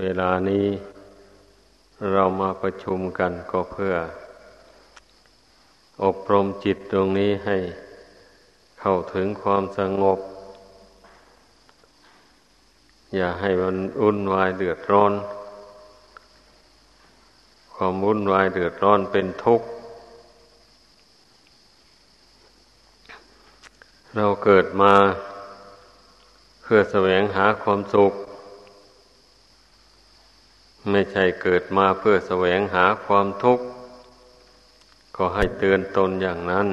[0.00, 0.66] เวลานี้
[2.12, 3.94] เรามาประชุมกันก็เพื่อ
[6.04, 7.56] อบรมจิตตรงนี้ให้
[8.80, 10.18] เข้าถึงความสงบ
[13.14, 15.12] อย่าให้มันอุ่นวายเดือดร้อน
[17.74, 19.66] ความวุ่นวายเดือดร้อนเป็นทุกข์
[24.16, 24.92] เราเกิดมา
[26.62, 28.12] เพื่อแสวงหาความสุข
[30.90, 33.64] ไม่ใช่เกิดมาเพื่อแสวงหาความทุกข์
[35.16, 36.68] ก็ให้เตือนตนอย่างนั้น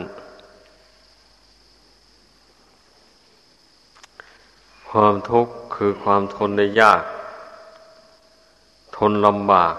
[4.89, 7.03] ความทุกข์คือความทนได้ยาก
[8.97, 9.75] ทนลำบาก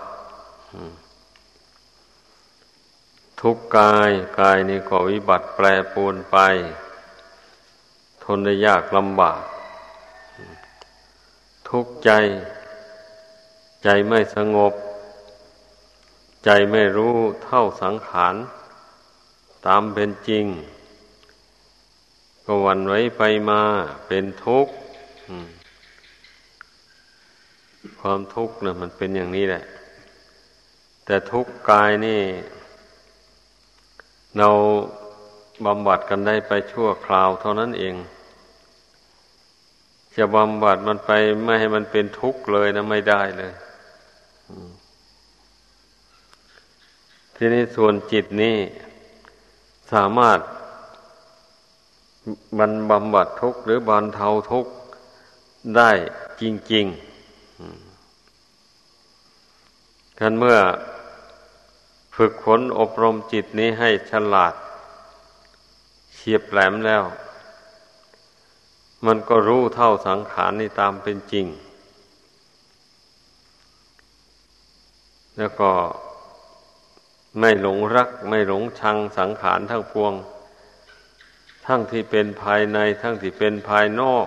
[3.41, 4.11] ทุกกาย
[4.41, 6.37] กายนี้ก็วิบัติแปรปรวนไป
[8.25, 9.41] ทนได้ยากลำบาก
[11.69, 12.11] ทุกใจ
[13.85, 14.73] ใจไม่สงบ
[16.45, 18.35] ใจไม่รู้เท่าสังขาร
[19.67, 20.45] ตามเป็นจริง
[22.45, 23.63] ก็วันไว้ไปมา
[24.07, 24.73] เป็นทุกข์
[28.01, 29.65] ความทุกข์นะมันเป็นอย่างนี้แหละ
[31.05, 32.21] แต่ทุกข์กายนี่
[34.39, 34.49] เรา
[35.67, 37.95] บำบัดกันได้ไปชั่วคราวเท่านั้นเอง
[40.17, 41.11] จะบำบัดมันไป
[41.45, 43.53] ไม่ให้มันเป็นทุกข์เลยนะไม่ได้เลย
[47.43, 48.57] ทีนี้ส่วนจิตนี่
[49.93, 50.39] สามารถ
[52.59, 54.73] มันบำบัดทุกข์หรือบรรเทาทุกข์
[55.77, 55.91] ได้
[56.41, 60.59] จริงๆกันเมื่อ
[62.17, 64.55] ฝึกฝนอบรมจิตนี้ให้ฉลาด
[66.15, 67.03] เฉียบแหลมแล้ว
[69.07, 71.47] มันก็รู้เท่าสังขารนี่ตามเป็นจริง
[75.39, 75.71] แล้วก็
[77.39, 80.15] ไม่หลงรักไม่หลงชังสังขารทั้งพวง
[81.67, 84.27] ทั้งที่เป็นภายในทั้งที่เป็นภายนอก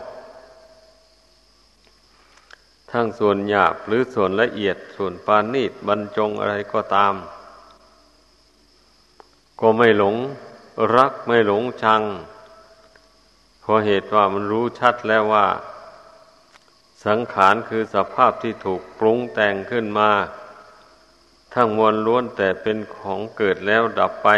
[2.92, 7.14] ทั้งส่วนหยาบหรือส่วนละเอียดส่วนปานีตบรรจงอะไรก็ตาม
[9.60, 10.16] ก็ไม่หลง
[10.96, 12.02] รักไม่หลงชัง
[13.62, 15.48] เพราะเหตุว่ามันรู้ชัดแล้วว่า
[17.06, 20.10] สังขารคือสภาพที่ถูกปรุงแต่งขึ้นมา
[21.54, 24.30] ทั้งมวลล้วนแต่เป็นของเกิดแล้วดับไป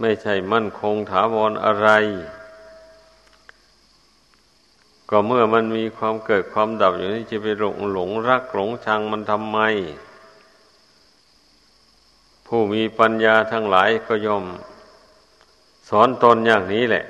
[0.00, 1.88] ไม่ใช่มั่นคงถาวรอะไร
[5.10, 9.58] ก็เมื่อมันมีความเกิดความดับอยู่นี่จะไปหลงหลงรักหลงชังมันทำไม
[12.46, 14.44] ผู้มีปัญญาทั้งหลายก็ยอม
[15.88, 17.04] สอนตนอย่างนี้แหละ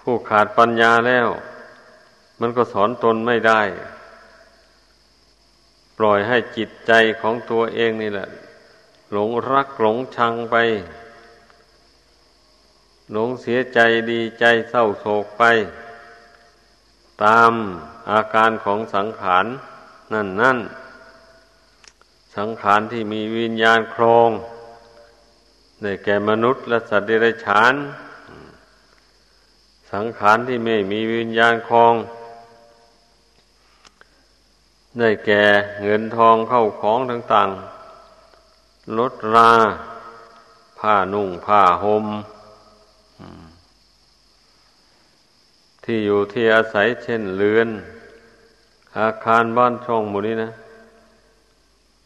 [0.00, 1.28] ผู้ขาดปัญญาแล้ว
[2.40, 3.60] มันก็สอนตนไม่ได้
[5.98, 8.28] ปล่อยให้จิตใจของตัวเองนี่แหละ
[9.12, 10.56] หลงรักหลงชังไป
[13.12, 13.78] หลงเสียใจ
[14.10, 15.42] ดีใจเศร้าโศกไป
[17.24, 17.52] ตาม
[18.10, 19.46] อาการของสังขาร
[20.12, 20.58] นั่นนั่น
[22.36, 24.30] สังขารที่มีวิญญาณครอง
[25.82, 27.74] ได้แก่มนุษย์และสัตว์เดรัจฉาน
[29.92, 31.94] สังขารที่ไม่มีวิญญาณคลอง
[34.98, 35.44] ได้แก่
[35.82, 39.52] เงินทองเข้าของต่างๆลดรา
[40.78, 42.06] ผ้านุ่งผ้าหม่ม
[45.84, 47.68] ที่อยู่ที่อาศัยเช่นเรือน
[48.98, 50.50] อาคารบ้านช่องหมู่นี้นะ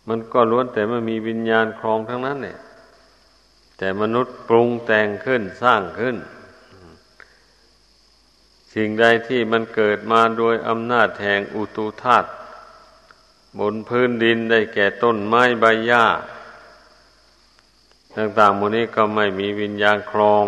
[0.09, 2.59] มันก็ล้วนแต่ไม่มีวิญญาณครองทั้งนั้นเนี่ย
[3.79, 6.17] แต่มนุษย์ปรุงแต่งขึ้นสร้างขึ้น
[8.75, 12.29] สิ่งใดที่มันเกิดมาโดยอำนาจแห่งอุตุธาตุ
[13.59, 16.05] บนพื้นดินได้แก่ต้นไม้ใบหญ้า
[18.17, 20.47] ต่างๆมูนี้ก็ไม่มีวิญญาณครอง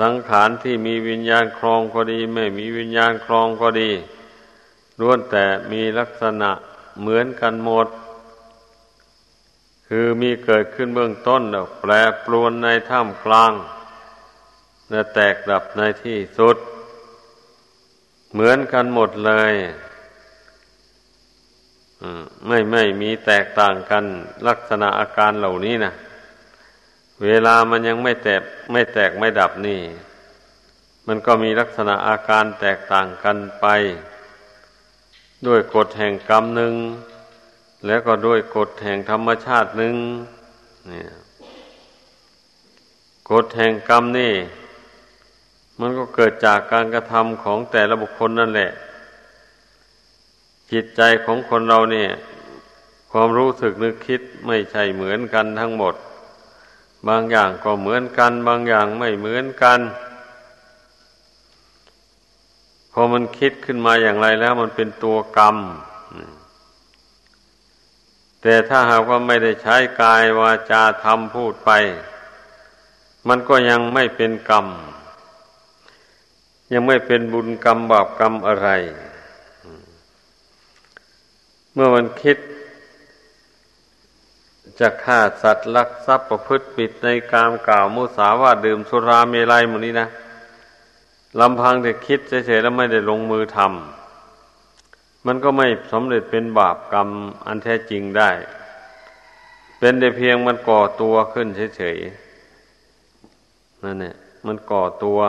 [0.00, 3.90] สังขารที่มีวิญญาณครองก็ดี ไม่มีวิญญาณครองก็ดี
[5.00, 6.50] ล้วนแต่มีลักษณะ
[7.00, 7.86] เหมือนกันหมด
[9.88, 11.92] คือมีเกิดขึ้นเบื้องต้นแล้วแปร
[12.24, 13.52] ปรวนในท่ามกลาง
[14.90, 16.56] และแตกดับในที่สุด
[18.32, 19.52] เหมือนกันหมดเลย
[22.46, 24.04] ไม่ไม่มีแตกต่างกัน
[24.48, 25.92] ลักษณะอาการเหล่านี้นะ
[27.22, 29.80] เวลามันยังไม่แตกไม่แตกไม่ดับนี่
[31.06, 33.66] มันก็มีลักษณะอาการแตกต่างกันไป
[35.46, 36.74] ด้วยกฎแห่งกรรมหนึ่ง
[37.86, 39.94] แล้วก็ด้วยกฎแห่งธรรมชาติหนึ่ง
[40.88, 41.10] เนี่ย
[43.30, 44.34] กฎแห่งกรรมนี่
[45.80, 48.70] มันก็เกิดจากการกระทำของแต่ละบุคคลนั่นแหละ
[50.72, 52.10] จิตใจของคนเราเนี่ย
[53.10, 55.94] ความรู้สึกนึกคิดไม่ใช่เหมือนกันทั้งหมด
[57.08, 59.80] บางอย่างก็เหมือนกัน บางอย่างไม่เหมือนกัน
[62.92, 65.56] พอมันคิดขึ้นมาอย่างไรแล้วมันเป็นตัวกรรม
[68.42, 71.70] แต่ถ้าหากว่าไม่ได้ใช้กายวาจาทำพูดไป
[73.28, 74.66] มันก็ยังไม่เป็นกรรม
[76.72, 78.68] ยังไม่เป็นบุญกรรมบาปกรรมอะไร
[81.74, 82.38] เมื่อมันคิด
[84.80, 90.08] จะฆ่าสัตว์ลักทรัพย์ประพฤติผิดในกามกล่าวมุสาวาดื่มสุราเมลัยหมดนี้นะ
[91.40, 97.08] ลำพังแต่คิดเฉยๆแล้วไม่ได้ลงมือทำมันก็ไม่สำเร็จเป็นบาปกรรม
[97.46, 98.30] อันแท้จริงได้
[99.78, 104.14] เป็นแต่เพียงมันก่อตัวขึ้นเฉยๆนั่นเนี่ย
[104.46, 105.20] มันก่อตัว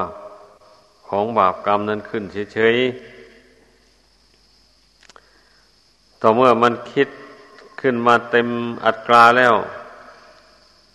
[1.07, 2.23] ของบาปกรรมนั้นขึ้น
[2.53, 3.12] เฉยๆ
[6.25, 7.09] ต่อเมื่อมันคิด
[7.81, 8.47] ขึ้นมาเต็ม
[8.85, 9.55] อัตราแล้ว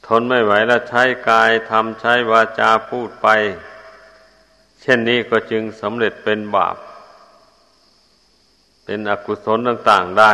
[0.06, 3.28] ทนไม่ไหวแล้วใช้กายทำใช้วาจาพูดไป
[4.80, 6.76] เช่นนี้ก็จึงสำเร็จเป็นบาป
[8.84, 10.32] เป็นอกุศลต่าง ๆได้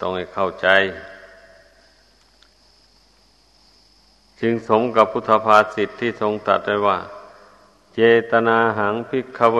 [0.00, 0.68] ต้องให้เข้าใจ
[4.40, 6.98] จึงสมกับพุทธภาษิตที่ทรงตรัสไว้ว่า
[7.94, 9.58] เจตนาหังพิกเว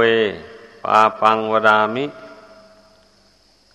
[0.85, 2.05] ปาปังวดามิ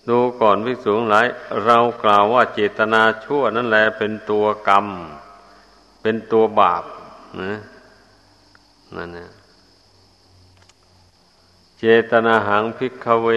[0.08, 1.26] ดูก่อนพิสูงหลาย
[1.64, 4.86] เรากล่าวว่าเจตนาชั่วนั่นแหละเป็นตัวกรรม
[6.02, 6.84] เป็นตัวบาป
[7.42, 7.54] นะ
[8.96, 9.28] นั่นนะ
[11.78, 13.28] เจตนาหังพิกเว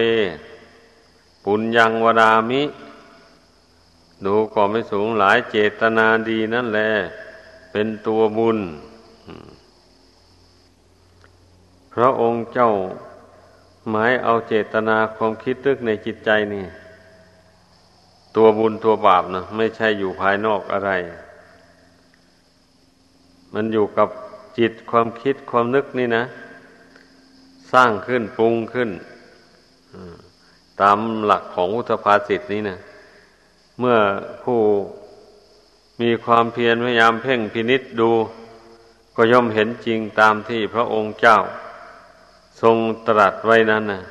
[1.44, 2.62] ปุญญังวดามิ
[4.24, 6.90] ดูก่อนไม่สูงหลาย เจตนาดีนั่นแหละ
[7.72, 8.58] เป็นตัวบุญ
[11.92, 12.70] พระองค์เจ้า
[13.90, 16.64] หมายเอาเจตนาความคิดตึกในจิตใจนี่
[18.36, 20.90] ตัวบุญตัวบาปนะไม่ใช่อยู่ภายนอกอะไร
[23.54, 24.08] มันอยู่กับ
[24.58, 26.24] จิตความคิดความนึกนี่นะ
[27.72, 28.90] สร้างขึ้นปรุงขึ้น
[30.80, 32.78] ตามหลักของอุทภาสิตนี้นะ
[33.78, 33.98] เมื่อ
[34.42, 34.60] ผู้
[36.00, 38.10] มีความเพียรพยายามเพ่งพินิษดู
[39.16, 41.38] ก็ย่อมเห็นจริงตามที่พระองค์เจ้า
[42.60, 44.02] ทรงตรัสไว้นั้นนะ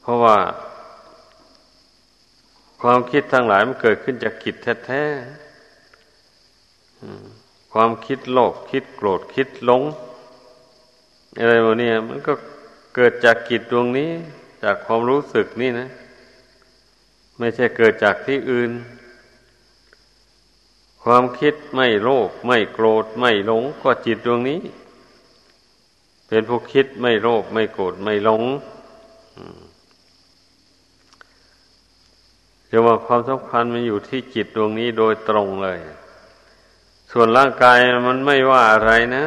[0.00, 0.36] เพราะว่า
[2.82, 4.56] ความคิดทั้งหลายมันเกิดขึ้นจากกิจ
[4.86, 9.82] แท้ๆความคิดโลภคิดโกรธคิดหลง
[11.38, 12.32] อะไรพวกนี้มันก็
[12.94, 14.10] เกิดจากกิจดวงนี้
[14.62, 15.88] จากความรู้สึกนี่นะ
[17.38, 18.70] ไม่ใช่เกิดจากที่อื่น
[21.04, 24.60] ความคิดไม่โลภไม่โกรธไม่หลงก็จิตดวงนี้
[26.34, 28.42] เป็นผู้คิดไม่โลภไม่โกรธไม่หลง
[32.70, 35.78] จะว่าความสำคัญมันอยู่ที่จิตดวงนี้โดยตรงเลย
[37.12, 39.24] ส่วนร่างกายมันไม่ว่าอะไรนะ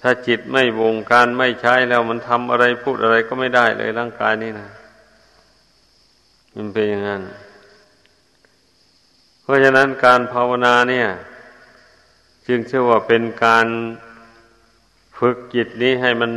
[0.00, 4.68] ถ้าจิตไม่วงการไม่ใช้แล้วมันทำอะไรพูดอะไรก็ไม่ได้เลยร่างกายนี่นะ
[6.54, 7.22] มันเป็นอย่างนั้น
[9.42, 11.08] เพราะฉะนั้นการภาวนาเนี่ย
[12.46, 13.66] จึงเชื่อว่าเป็นการ
[15.24, 16.32] ฝึกจิตนี้ให้มัน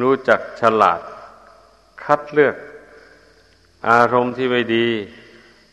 [0.00, 1.00] รู้จักฉลาด
[2.04, 2.56] คัดเลือก
[3.88, 4.86] อารมณ์ที่ไม่ดี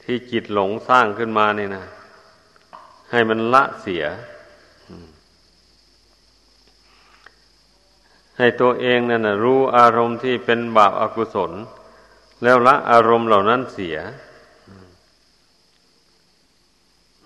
[0.03, 1.85] ที่จิตหลงสร้างขึ้นมานี่นะ
[3.11, 4.05] ให้มันละเสีย
[8.37, 11.51] ให้ตัวเองนั่นนะรู้อารมณ์ที่เป็นบาปอากุศล
[12.43, 13.97] แล้วละอารมณ์เหล่านั้นเสีย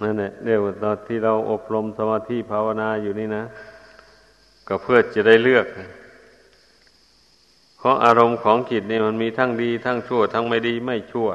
[0.01, 3.43] นั่นแหละเรียกว่าตอนที่เราอบรมสมาธิภาวนาอยู่นี่นะ
[4.74, 5.68] ก็เพื่อจะได้เลือก
[7.78, 11.30] เพราะอารมณ์ของจิตนี่มันมีทั้งดี ทั้งชั่ว ทั้งไม่ดีไม่ชั่ว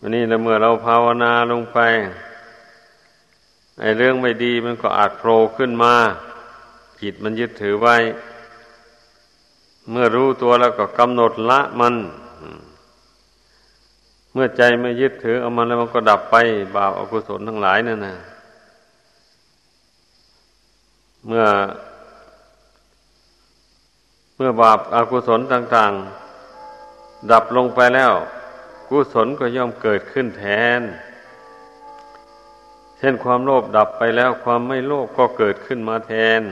[0.00, 1.78] วันนี้แล้วเมื่อเราภาวนาลงไป
[3.80, 5.94] ไอ้เรื่องไม่ดีมันก็อาจโผล่ขึ้นมา
[7.00, 7.96] จิตมันยึดถือไว้
[9.90, 11.94] เมื่อรู้ตัวแล้วก็กำหนดละมัน
[14.32, 16.36] เมื่อใจไม่ยึดถือเอามันแล้วมันก็ดับไป
[16.74, 18.16] บาปอกุศลทั้งหลายนั่นนะ
[21.26, 21.46] เมื่อ
[24.36, 25.92] เมื่อบาปอากุศลต่าง
[26.62, 28.12] ๆ ดับลงไปแล้ว
[28.88, 30.44] กุศลก็ย่อมเกิดขึ้นแท
[30.78, 30.80] น
[32.98, 36.42] เช่นความโลภดับไปแล้วความไม่โลภก็เกิดขึ้นมาแทน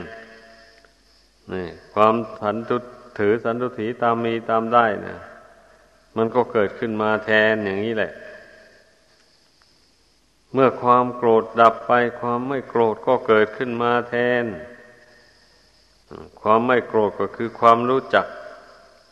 [1.53, 2.77] นี่ความสันตุ
[3.19, 5.17] ถือสันตุถีตามมีตามได้นะ
[6.17, 8.11] มันก็เกิดขึ้นมาแทนอย่างนี้แหละ
[10.53, 14.45] เมื่อความโกรธดับไป ความไม่โกรธก็เกิดขึ้นมาแทน
[16.41, 18.25] ความไม่โกรธก็คือความรู้จัก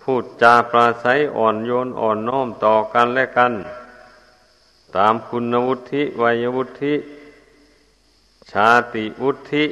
[0.01, 3.53] พูดจาปราศัยอ่อนโยนอ่อนน้อมต่อกันและกัน
[4.95, 6.93] ตามคุณวุฒิวัยวุฒิ
[8.51, 9.65] ชาติวุฒิ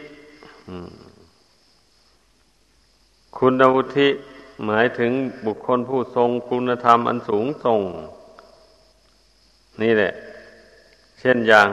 [3.38, 4.10] คุณวุฒิ
[4.65, 5.12] หมายถึง
[5.46, 7.82] บุคคลผู้ทรงคุณธรรมอันสูงส่ง
[9.82, 10.12] นี่แหละ
[11.23, 11.69] ช่นอย่าง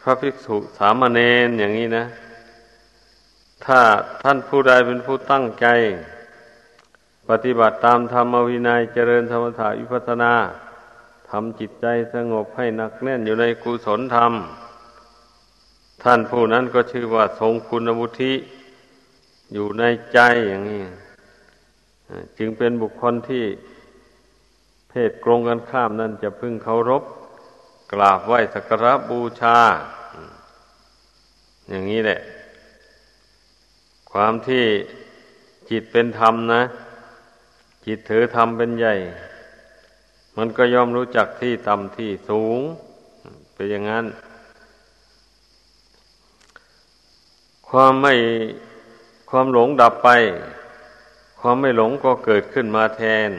[0.00, 2.04] พระภิกษุสามเณรอย่างนี้นะ
[3.64, 3.80] ถ้า
[4.22, 5.66] ท่านผู้ใดเป็นผู้ตั้งใจ
[7.28, 10.32] ปฏิบัติตามธรรมวินัยเจริญธรรมถาวิพัฒนา
[11.30, 14.32] ทำจิตใจสงบให้หนักแน่นอยู่ในกุศลธรรม
[16.02, 18.32] ท่านผู้นั้นก็ชื่อว่าทรงคุณวุฒิ
[19.52, 20.84] อยู่ในใจอย่างนี้
[22.38, 23.44] จึงเป็นบุคคลที่
[24.88, 27.04] เพศกรงกันข้ามนั่นจะพึงเคารพ
[27.92, 29.58] กราบไหว้สักการะบูชา
[31.68, 32.20] อย่างนี้แหละ
[34.10, 34.64] ความที่
[35.70, 36.62] จิตเป็นธรรมนะ
[37.86, 38.94] จิตถือธรรมเป็นใหญ่
[40.36, 42.60] มันก็ย่อมรู้จักที่ต่ำที่สูง
[43.54, 44.06] เป็นอย่างนั้น
[47.68, 48.14] ความไม่
[49.30, 50.08] ความหลงดับไป
[51.40, 53.30] ความไม่หลงก็เกิดขึ้นมาแทน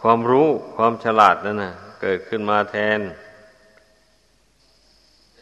[0.00, 2.98] ความรู้ความฉลาดนั่นนะเกิดขึ้นมาแทน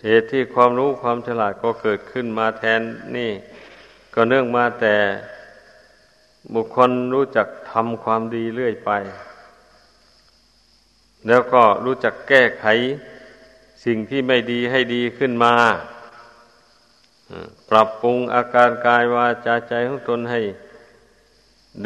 [0.05, 2.81] เหตุที่ความรู้ความฉลาดก็เกิดขึ้นมาแทน
[3.17, 3.31] นี่
[4.15, 4.97] ก็เนื่องมาแต่
[6.55, 8.91] บุคคลรู้จักทำความดีเรื่อยไป
[11.29, 12.67] แล้วก็รู้จักแก้ไข
[13.85, 15.55] สิ่งที่ไม่ดีให้ดีขึ้นมา
[17.71, 20.41] ปรับปรุงอาการกายวาจาใจของตนให้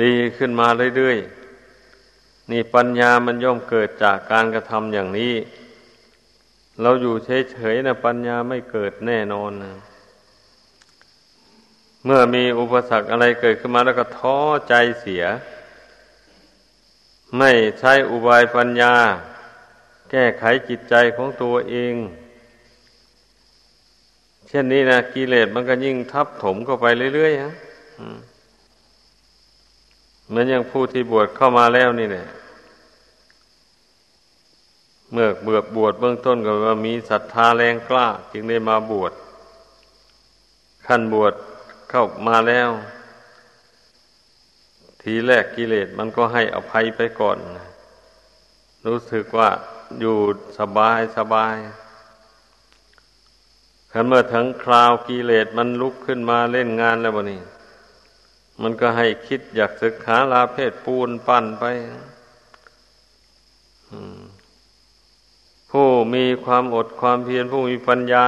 [0.03, 5.35] ดีขึ้นมาเรื่อยๆ นี่ปัญญามันย่อมเกิดจากการกระทำอย่างนี้
[6.83, 9.75] เราอยู่เฉยๆนะปัญญาไม่เกิดแน่นอนนะ
[12.05, 15.25] เมื่อมีอุปสรรคอะไรเกิดขึ้นมาแล้วก็ท้อใจเสีย
[17.39, 18.95] ไม่ใช้อุบายปัญญา
[20.11, 21.95] แก้ไขจิตใจของตัวเอง
[24.49, 27.53] เช่นนี้นะกิเลสมันก็ยิ่งทับถมเข้าไปเรื่อยๆฮะ
[30.29, 32.27] เหมือนอย่างผู้ที่บวชเข้ามาแล้วนี่แหละ
[35.13, 39.13] เมื่อเบือบวชเบื้องต้นก็ว่ามีศรัทธาแรงกล้า จึงได้มาบวช
[40.87, 41.35] ขั้นบวช
[41.91, 42.71] เข้ามาแล้ว
[45.03, 47.39] ทีแรกกิเลสมันก็ให้อภัยไปก่อน
[48.87, 49.51] รู้สึกว่า
[50.01, 50.17] อยู่
[50.59, 51.57] สบายสบาย
[53.93, 57.41] ขันเมื่อทั้งคราวกิเลสมันลุกขึ้นมาเล่นงานแล้วบ่นี่
[58.63, 61.65] มันก็ให้คิดอยากศึกษาลาเพศปูนปั้นไป
[65.71, 68.27] ผู้มีความอดความเพียรผู้มีปัญญา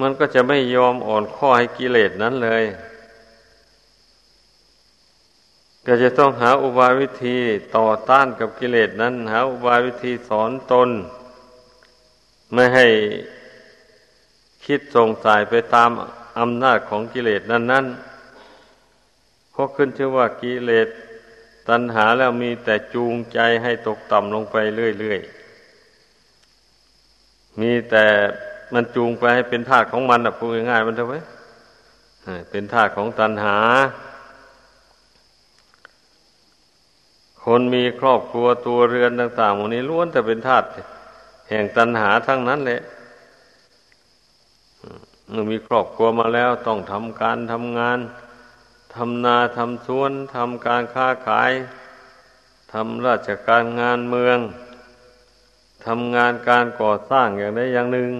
[0.00, 2.64] มันก็จะไม่ยอมอ่อนข้อให้กิเลสนั้นเลย
[5.86, 7.38] ก็จะต้องหาอุบายวิธี
[7.76, 10.88] ต่อต้านกับกิเลสนั้น หาอุบายวิธีสอนตน
[12.52, 12.86] ไม่ให้
[14.64, 15.90] คิดส่งสายไปตาม
[16.38, 17.86] อำนาจของกิเลสนั้นนั้น
[19.50, 20.88] เพราะขึ้นชื่อว่ากิเลส
[21.68, 24.56] ตัณหาแล้วมีแต่จูงใจให้ตกต่ำลงไป
[25.00, 25.37] เรื่อยๆ
[27.60, 28.06] มีแต่
[28.74, 31.20] มันจูงไปให้เป็นธาตุของมันอะพูดง่ายๆมันเถอะไว้
[32.50, 33.58] เป็นธาตุของตัณหา
[37.44, 40.66] คนมีครอบครัวตัวเรือนต่างๆหมดนี้ล้วนแต่เป็นธาตุ
[41.48, 42.80] แห่งตัณหาทั้งนั้นแหละ
[45.30, 47.98] เมื่อมีครอบครัวมาแล้วต้องทำการทำงาน
[48.94, 51.52] ทำนาทำสวนทำการค้าขาย
[52.72, 54.38] ทำราชการงานเมือง
[55.86, 58.10] ทำงานการก่อสร้างอย่างใดอย่างหนึ่ง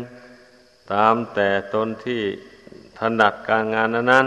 [0.92, 2.22] ตามแต่ตนที่
[2.98, 4.26] ถนัดการงานนั้น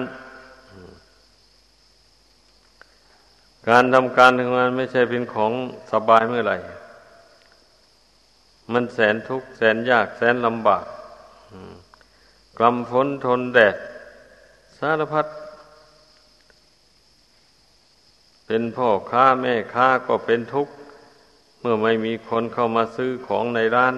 [3.69, 5.51] การทำการทำงานไม่ใช่เป็นของ
[5.91, 6.57] สบายเมื่อไหร่
[8.73, 10.85] มันแสนทุกข์แสนยากแสนลำบาก
[12.57, 13.75] กลำฝนทนแดด
[14.77, 15.25] สารพัด
[18.45, 20.73] เป็นพ่อค้าแม่ค้าก็เป็นทุกข์
[21.63, 23.95] เมื่อไม่มีคนเข้ามาซื้อของในร้าน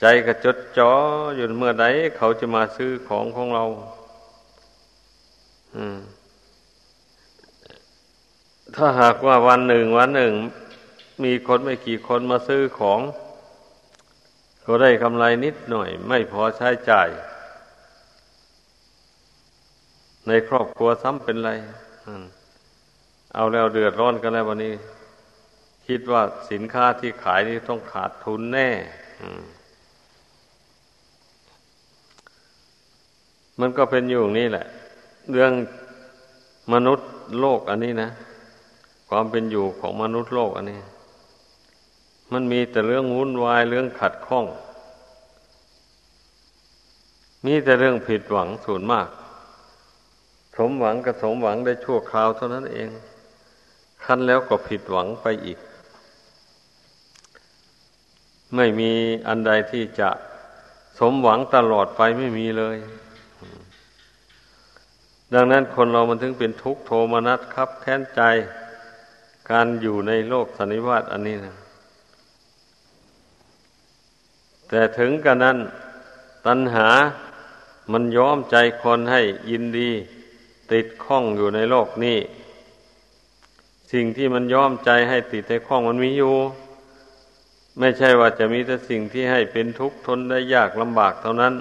[0.00, 0.92] ใจกระจดจ่อ
[1.36, 3.64] อยู่เมื่อใดเขาจะมาซื้อของของเรา
[8.74, 10.32] ถ้าหากว่าวันหนึ่งวันหนึ่ง
[11.24, 13.00] มีคนไม่กี่คนมาซื้อของ
[14.66, 17.08] ก็ได้กำไรนิดหน่อย ไม่พอใช้จ่าย
[20.26, 21.50] ในครอบครัวซ้ำเป็นไร
[23.34, 24.74] เอาแล้วเดือดร้อนกันแล้ววันนี้
[25.86, 28.70] คิดว่าสินค้าที่ขายนี่ต้องขาดทุนแน่
[33.60, 34.66] มันก็เป็นอยู่นี้แหละ
[35.32, 35.52] เรื่อง
[36.72, 37.08] มนุษย์
[37.40, 38.10] โลกอันนี้นะ
[39.08, 40.80] ความเป็นอยู่ของมนุษย์โลกอันนี้
[42.32, 44.46] มันมีแต่เรื่องวุ่นวายเรื่องขัดข้อง
[47.46, 49.08] มีแต่เรื่องผิดหวังส่วนมาก
[50.56, 52.88] สมหวังกับสมหวังได้ชั่วคราวเท่านั้นเอง
[54.04, 55.58] คันแล้วก็ผิดหวังไปอีก
[58.56, 58.90] ไม่มี
[59.28, 60.08] อันใดที่จะ
[60.98, 62.76] สมหวังตลอดไปไม่มีเลย
[65.34, 68.20] ดังนั้นคนเรามันถึงเป็นทุกข์โทมนัสครับแค้นใจ
[69.50, 71.56] การอยู่ในโลกสันนิวาตอันนี้นะ
[74.68, 75.58] แต่ถึงกันนั้น
[76.46, 76.88] ตัณหา
[77.92, 79.90] มันย้อมใจคนให้ยินดี
[80.72, 82.18] ติดข้องอยู่ในโลกนี้
[83.92, 86.34] สิ่งที่มันย้อมใจให้ติดในข้องมันมีอยู่
[87.78, 91.54] ไม่ใช่ว่าจะมีแต่สิ่งที่ให้เป็นทุกข์ทนได้ยากลำบากเท่านั้น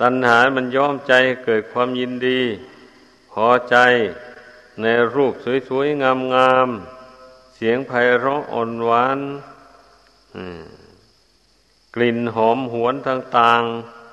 [0.00, 1.12] ตัณหามันย้อมใจ
[1.44, 2.40] เกิดความยินดี
[3.32, 3.76] พอใจ
[4.82, 5.34] ในรูป
[5.68, 6.02] สวยๆ
[6.34, 9.18] งามๆ เสียงไพเราะอ่อนหวาน
[11.94, 13.62] กลิ่นหอมหวนต่าง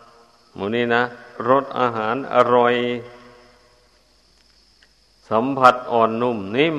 [0.04, 1.04] ๆ หมูนี้นะ
[1.50, 2.76] รสอาหารอร่อย
[5.30, 6.78] สัมผัสอ่อนนุ่มนิ่ม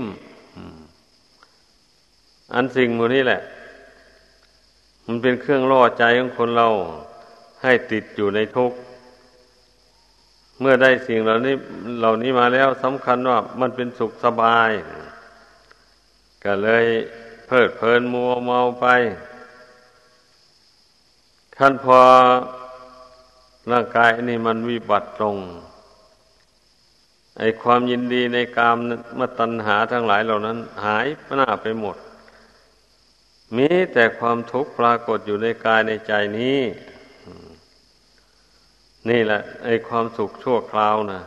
[2.54, 3.40] อันสิ่งมูนี้แหละ
[5.06, 6.68] มันเป็นเครื่องล่อใจของคนเรา
[7.62, 8.78] ให้ติดอยู่ในทุกข์
[10.60, 11.54] เมื่อได้สิ่งเหล่านี้
[11.98, 14.70] เหล่านี้มาแล้วสำคัญว่ามันเป็นสุขสบาย
[16.44, 16.84] ก็เลย
[17.46, 18.86] เพิดเพลินมัวเมาไป
[21.58, 22.00] ขั้นพอ
[23.72, 25.36] ร่างกายนี่มันวิบัติลง
[27.38, 28.76] ไอความยินดีในกาม
[29.18, 31.96] มตัณหาทั้งหลายเหล่านั้น หายหน้าไปหมด
[33.56, 36.60] มีแต่ความทุกข์ปรากฏอยู่ในกายในใจนี้
[39.08, 41.20] นี่แหละไอ้ความสุขชั่วคราวนะ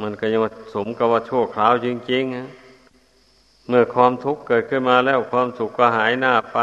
[0.00, 0.40] มันก็ยัง
[0.74, 2.48] สมกับว่าชั่วคราวจริงๆนะ
[3.68, 6.58] เมื่อความทุกข์เกิดขึ้นมาแล้วความสุขก็หายหน้าไป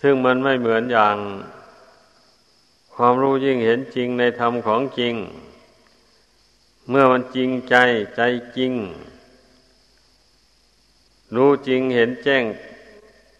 [0.00, 1.16] ซึ่งมันไม่เหมือนอย่าง
[2.94, 5.14] ความรู้ยิ่งเห็นจริงในธรรมของจริง
[6.88, 7.76] เมื่อมันจริงใจ
[8.16, 8.22] ใจ
[8.56, 8.72] จริง
[11.36, 12.44] รู้จริงเห็นแจ้ง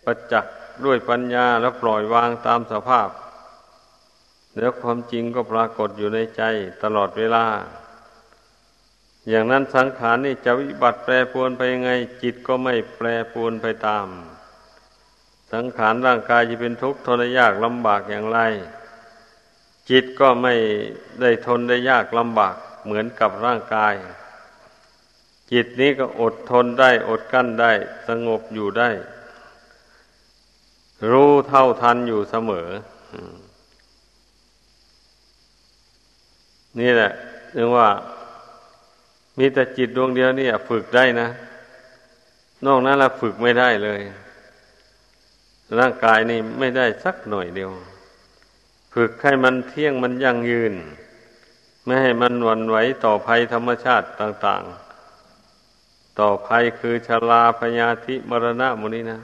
[0.04, 0.54] ประจักษ์
[0.84, 3.08] ด้วยปัญญาแล้วปล่อยวางตามสภาพ
[4.58, 6.42] แล้วความจริงก็ปรากฏอยู่ในใจ
[6.82, 7.44] ตลอดเวลา
[9.28, 11.90] อย่างนั้นสังขารนี่จะวิบัติแปรปรวนไปยังไง
[12.22, 14.06] จิตก็ไม่แปรปรวนไปตาม
[15.52, 18.38] สังขารร่างกายจะเป็นทุกข์ทนได้ยากลำบากอย่างไร
[19.90, 20.54] จิตก็ไม่
[21.20, 22.54] ได้ทนได้ยากลำบาก
[22.84, 23.94] เหมือนกับร่างกาย
[25.52, 27.72] จิตนี้ก็อดทนได้ อดกั้นได้
[28.08, 28.90] สงบอยู่ได้
[31.10, 32.68] รู้เท่าทันอยู่เสมอ
[36.80, 37.12] นี่แหละ
[37.54, 37.88] เรียกว่า
[39.38, 41.28] มีแต่จิตดวงเดียวนี่ฝึกได้นะ
[42.66, 44.00] นอกนั้นเราฝึกไม่ได้เลย
[45.78, 47.70] ร่างกายนี่ไม่ได้สักหน่อยเดียว
[48.94, 50.74] ฝึกให้มันเที่ยงมันยั่งยืน
[51.84, 54.83] ไม่ให้มันหวั่นไหวต่อภัยธรรมชาติต่าง ๆ
[56.18, 59.20] ต่อภัยคือชราพยาธิมรณะมุนี้นะ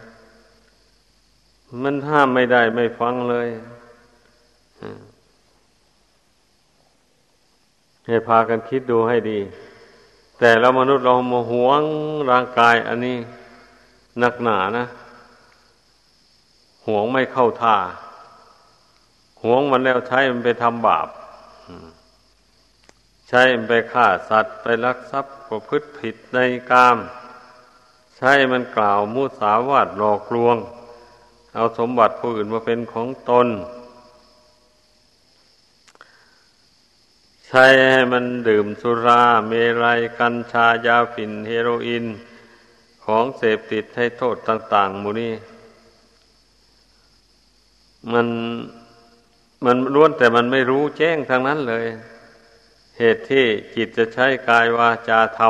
[1.83, 3.49] มันห้ามไม่ได้ไม่ฟังเลย
[8.07, 9.41] ให้พากันคิดดูให้ดี
[10.39, 11.83] แต่เรามนุษย์เรามาหวง
[12.31, 13.19] ร่างกาย อันนี้
[14.19, 14.87] หนักหนานะ
[16.87, 17.77] หวงไม่เข้าท่า
[19.43, 21.07] หวงมันแล้วใช้มันไปทำบาป
[23.33, 26.39] ใช้มันไปฆ่าสัตว์ไปลักทรัพย์ประพฤติผิดใน
[26.71, 26.99] กาม
[28.17, 30.57] ใช้มันกล่าวมุสาวาทหลอกลวง
[31.55, 33.49] เอาสมบัติผู้อื่นมาเป็นของตน
[37.47, 42.05] ใช้ให้มันดื่มสุราเมรัยกัญชายาฝิ่นเฮโรอีน
[43.05, 45.35] ของเสพติดให้โทษต่าง ๆ มูนี่
[48.13, 48.27] มัน
[49.65, 51.87] มันล้วนแต่มันไม่รู้แจ้งทางนั้นเลย
[53.03, 55.41] เหตุที่จิตจะใช้กายวาจาท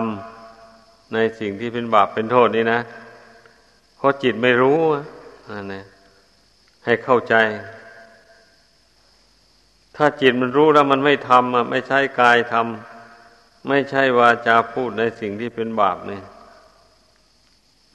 [0.53, 2.81] ำในสิ่งที่เป็นบาปเป็นโทษนี่นะ
[3.97, 4.81] เพราะจิตไม่รู้
[5.51, 5.85] นั่นนะ
[6.85, 7.35] ให้เข้าใจ
[9.97, 16.25] ถ้าจิตมันรู้แล้วมันไม่ทำอะไม่ใช่กายทำไม่ใช่วาจาพูดในสิ่งที่เป็นบาปเนี่ย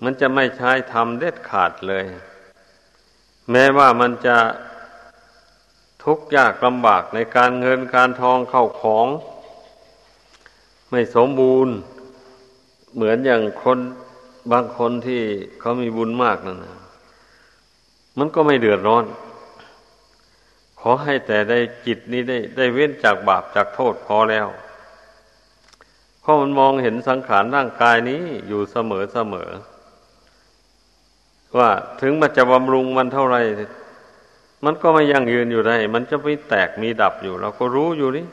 [0.04, 2.06] มันจะไม่ใช้ทำเด็ดขาดเลย
[3.52, 4.38] แม้ว่ามันจะ
[6.04, 9.08] ทุกข์ยากลำบากในการเงินการทองเข้าของ
[10.98, 11.76] ไม่สมบูรณ์
[12.96, 13.80] เหมือนอย่างคน
[14.52, 15.22] บางคนที่
[15.60, 16.76] เขามีบุญมากนั่นนะ
[18.18, 19.06] มันก็ไม่เดือดร้อน
[20.80, 24.48] ขอให้แต่ได้จิตนี้ได้ได้เว้นจากบาปจากโทษพอแล้ว
[26.22, 29.50] เพราะมันมองเห็นสังขารร่างกายนี้อยู่เสมอเสมอ
[31.58, 31.70] ว่า
[32.02, 33.42] ถึงมันจะบำรุงมันเท่าไหร่
[34.66, 38.28] มันก็ไม่ยั่งยืนอยู่ได้ มันจะไม่แตกมีดับอยู่ เราก็รู้อยู่นี่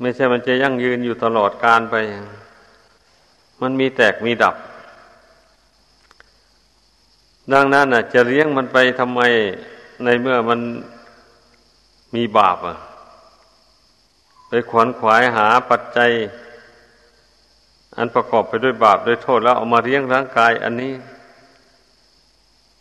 [0.00, 1.94] ไม่ใช่มันจะยั่งยืนอยู่ตลอดการไป
[3.60, 4.56] มันมีแตกมีดับ
[7.52, 9.20] ดังนั้นน่ะ จะเลี้ยงมันไปทำไม
[10.04, 10.60] ในเมื่อมัน
[12.14, 12.76] มีบาปอะ
[14.48, 16.10] ไปขวนขวายหาปัจจัย
[17.96, 20.94] อันประกอบไปด้วยบาปด้วยโทษแล้วเอามาเลี้ยงร่างกายอันนี้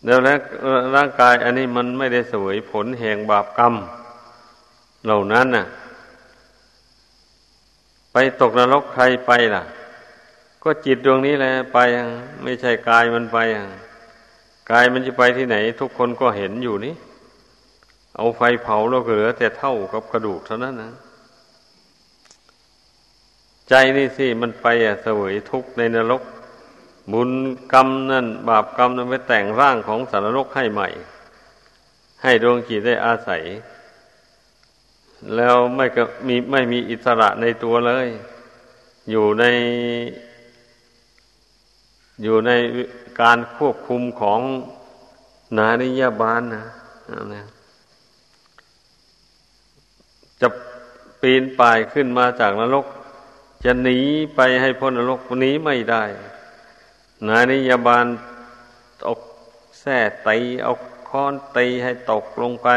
[0.05, 0.37] แล้วแล้ว
[0.95, 3.73] ร่างกายอันนี้มันไม่ได้เสวยผลแห่งบาปกรรม
[5.05, 5.65] เหล่านั้นน่ะ
[8.13, 9.63] ไปตกนรกใครไปล่ะ
[10.63, 11.77] ก็จิตดวงนี้แหละไป
[12.43, 13.37] ไม่ใช่กายมันไป
[14.71, 16.93] กายมันจะไปที่ไหน ทุกคนก็เห็นอยู่นี่
[18.15, 20.93] เอาไฟเผาแล้วเหลือ แต่เท่ากับกระดูกเท่านั้นนะ
[23.69, 26.23] ใจนี่สิมันไปอะเสวยทุกข์ในนรก
[27.11, 27.31] บุญ
[27.73, 30.89] กรรมนั่น บาปกรรมนั้นไปแต่งร่างของสารโลกให้ใหม่
[32.23, 33.43] ให้ดวงจิตได้อาศัย
[35.35, 38.07] แล้วไม่ก็มีไม่มีอิสระในตัวเลย
[39.09, 39.43] อยู่ใน
[42.23, 42.51] อยู่ใน
[43.21, 44.39] การควบคุมของ
[45.57, 46.65] นาริยาบาลนะ
[47.33, 47.45] นะ
[50.41, 50.47] จะ
[51.21, 52.85] ปีนป่ายขึ้นมาจากนรก
[53.63, 53.99] จะหนี
[54.35, 56.03] ไปให้พ้นนรกหนีไม่ได้
[57.27, 58.05] นายนิยาบาล
[59.05, 59.19] ตก
[59.79, 60.73] แส่ตีเอา
[61.09, 62.67] ค้อนตีให้ตกลงไป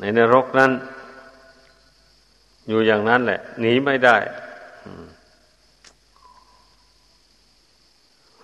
[0.00, 0.70] ในนรกนั้น
[2.68, 4.16] อยู่อย่างนั้นแหละ หนีไม่ได้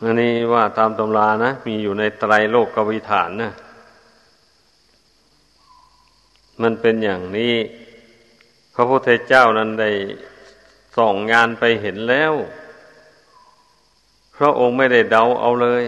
[0.03, 3.53] อันนี้ว่าตามตำรานะ มีอยู่ในไตรโลกกวิฐานนะ
[6.63, 7.55] มันเป็นอย่างนี้
[8.75, 9.91] พระพุทธเจ้านั้นได้
[10.97, 12.33] ส่องงานไปเห็นแล้ว
[14.37, 15.83] พระองค์ไม่ได้เดาเอาเลย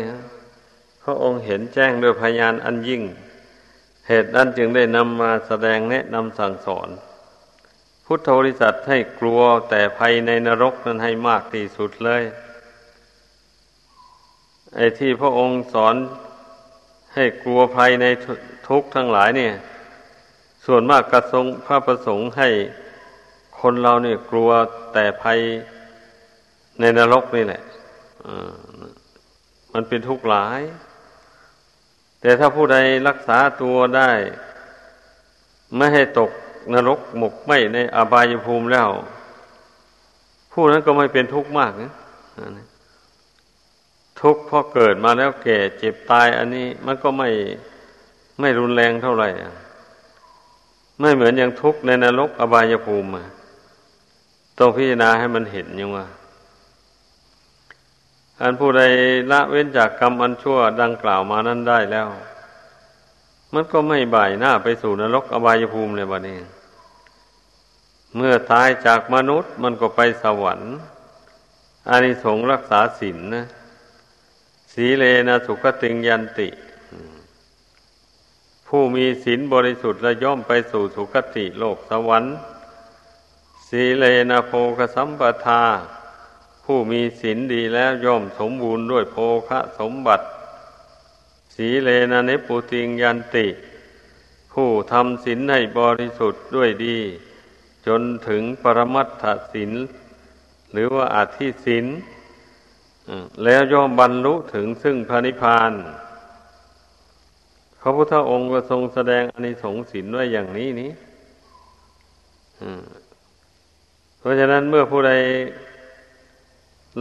[1.03, 3.03] พระองค์เห็นแจ้งด้วยพยานอันยิ่ง
[4.09, 6.89] เหตุนั้นจึงได้นำมาแสดงแนะนำสั่งสอน
[8.05, 9.41] พุทธบริษัทให้กลัว
[9.71, 12.23] แต่ภัยในนรกนั้นให้มากที่สุดเลย
[14.77, 15.95] ไอ้ที่พระองค์สอน
[17.15, 18.07] ให้กลัวภัยใน
[18.69, 19.55] ทุกข์ทั้งหลายเนี่ย
[20.67, 22.49] ส่วนมากกระทรงพระประสงค์ให้
[23.61, 24.51] คนเราเนี่ยกลัว
[24.95, 25.39] แต่ภัย
[26.81, 27.63] ในนรกนี่แหละ
[29.73, 30.61] มันเป็นทุกข์หลาย
[32.21, 32.77] แต่ถ้าผู้ใด
[33.09, 34.11] รักษาตัวได้
[35.77, 36.31] ไม่ให้ตก
[36.73, 38.91] นรกหมกไหมในอบายภูมิแล้ว
[40.53, 41.93] ผู้นั้นก็ไม่เป็นทุกข์มากนะ
[44.21, 47.29] ทุกข์เพราะเกิดมาแล้วแก่เจ็บตายอันนี้มันก็ไม่
[48.41, 49.29] ไม่รุนแรงเท่าไหร่
[51.01, 53.09] ไม่เหมือนอย่างทุกข์ในนรกอบายภูมิ
[54.59, 56.07] ต้องพิจารณาให้มันเห็นยังว่า
[58.41, 58.83] อันผู้ใด
[59.31, 62.09] ละเว้นจากกรรมอันชั่วดังกล่าวมานั้นได้แล้ว
[63.55, 66.39] มันก็ไม่บ่ายหน้าไปสู่นรกอบายภูมิเลยบัดนี้
[68.17, 70.75] เมื่อตายจากมนุษย์มันก็ไปสวรรค์
[71.89, 73.47] อานิสงส์รักษาศีลนนะ
[74.73, 76.49] สีเลนะสุขติงยันติ
[78.69, 82.37] ผู้มีศีลบริสุทธิ์และย่อมไปสู่สุคติโลกสวรรค์
[83.69, 85.63] สีเลนะโพคสัมปทา
[86.71, 89.17] ผู้มีศีลดีแล้วย่อมสมบูรณ์ด้วยโภ
[89.49, 90.27] คะสมบัติ
[91.55, 93.47] สีเลนะเนปุติงยันติ
[94.53, 96.99] ผู้ทำศีลให้บริสุทธิ์ด้วยดี
[97.87, 99.73] จนถึงปรมัตถศีล
[100.73, 101.87] หรือว่าอาธิศีล
[103.45, 105.73] แล้วย่อมบรรลุถึงซึ่งพระนิพพาน
[107.81, 110.91] พระพุทธองค์ก็ทรงแสดงอนิสงส์ศีลไว้อย่างนี้นี้
[114.19, 115.13] เพราะฉะนั้นเมื่อผู้ใด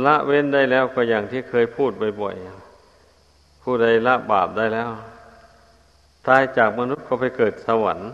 [0.05, 4.89] ละเว้นได้แล้วก็อย่างที่เคยพูดบ่อยๆ ผู้ใดละบาปได้แล้ว
[6.27, 8.09] ตายจากมนุษย์ก็ไปเกิดสวรรค์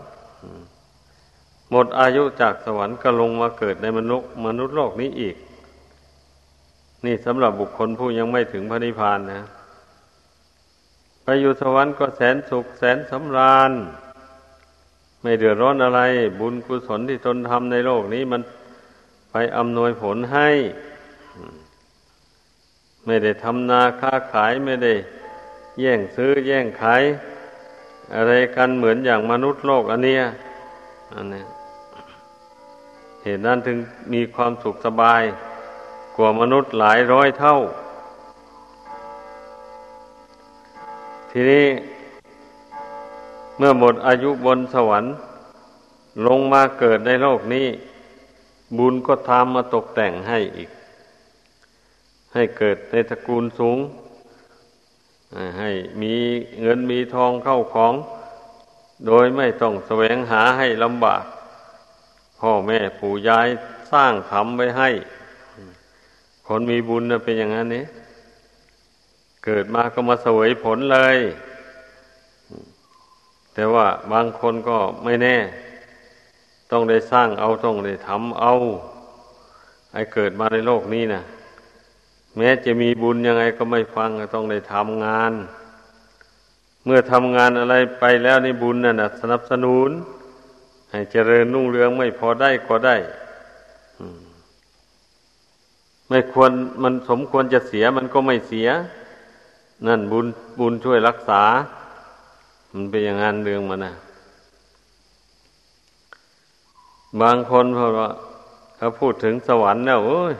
[1.70, 5.36] หมดอายุจากสวรรค์ก็ลงมาเกิดในมนุษย์มนุษย์โลกนี้อีก
[7.04, 9.42] นี่สำหรับบุคคลผู้ยังไม่ถึงพระนิพพานนะ
[11.24, 13.72] ไปอยู่สวรรค์ก็แสนสุขแสนสำราญ
[15.22, 16.00] ไม่เดือดร้อนอะไร
[16.40, 18.42] บุญกุศลที่ตนทำในโลกนี้มัน
[19.30, 20.48] ไปอำนวยผลให้
[23.06, 24.94] ไม่ได้ทำนาค้าขายไม่ได้
[25.80, 27.02] แย่งซื้อแย่งขาย
[28.14, 30.22] อะไรกันเหมือนอย่างมนุษย์โลกอันเนี้ย
[31.14, 31.42] อันนี้
[33.22, 33.78] เหตุนั้นถึง
[34.12, 35.22] มีความสุขสบาย
[36.16, 37.56] กว่ามนุษย์หลายร้อยเท่า
[41.30, 41.66] ทีนี้
[43.58, 45.14] เมื่อหมดอายุบนสวรรค์
[46.26, 47.66] ลงมาเกิดในโลกนี้
[48.78, 50.70] บุญก็ทำมาตกแต่งให้อีก
[52.34, 53.78] ให้เกิดในตระกูลสูง
[55.58, 55.70] ให้
[56.02, 56.14] มี
[56.60, 57.94] เงินมีทองเข้าของ
[59.06, 61.24] โดยไม่ต้องแสวงหาให้ลำบาก
[62.40, 63.48] พ่อแม่ปู่ยาย
[63.92, 64.90] สร้างทำไว้ให้
[66.46, 67.84] คนมีบุญเป็นอย่างนั้นนี้
[69.44, 71.18] เกิดมาก็มาสวยผลเลย
[73.54, 75.36] แต่ว่าบางคนก็ไม่แน่
[76.70, 78.52] ต้องได้สร้างเอาต้องได้ทำเอา
[79.92, 81.22] ไอ้เกิดมาในโลกนี้น่ะ
[82.36, 85.32] แม้จะมีบุญยังไงก็ไม่ฟังต้องได้ทำงาน
[86.84, 89.90] เมื่อทำงานอะไรไปแล้วในบุญนั่นนะสนับสนุน
[90.90, 92.96] ให้เจริญรุ่งเรืองไม่พอได้ก็ได้
[96.08, 98.68] ไม่ควรมันสมควรจะเสียมันก็ไม่เสีย
[99.86, 100.26] นั่นบุญ
[100.58, 101.42] บุญช่วยรักษา
[102.72, 103.94] มันเป็นอย่างนั้นเรื่องมันนะ
[107.20, 108.08] บางคนพราะว่า
[108.76, 110.34] เขาพูดถึงสวรรค์แล้วโอ้ย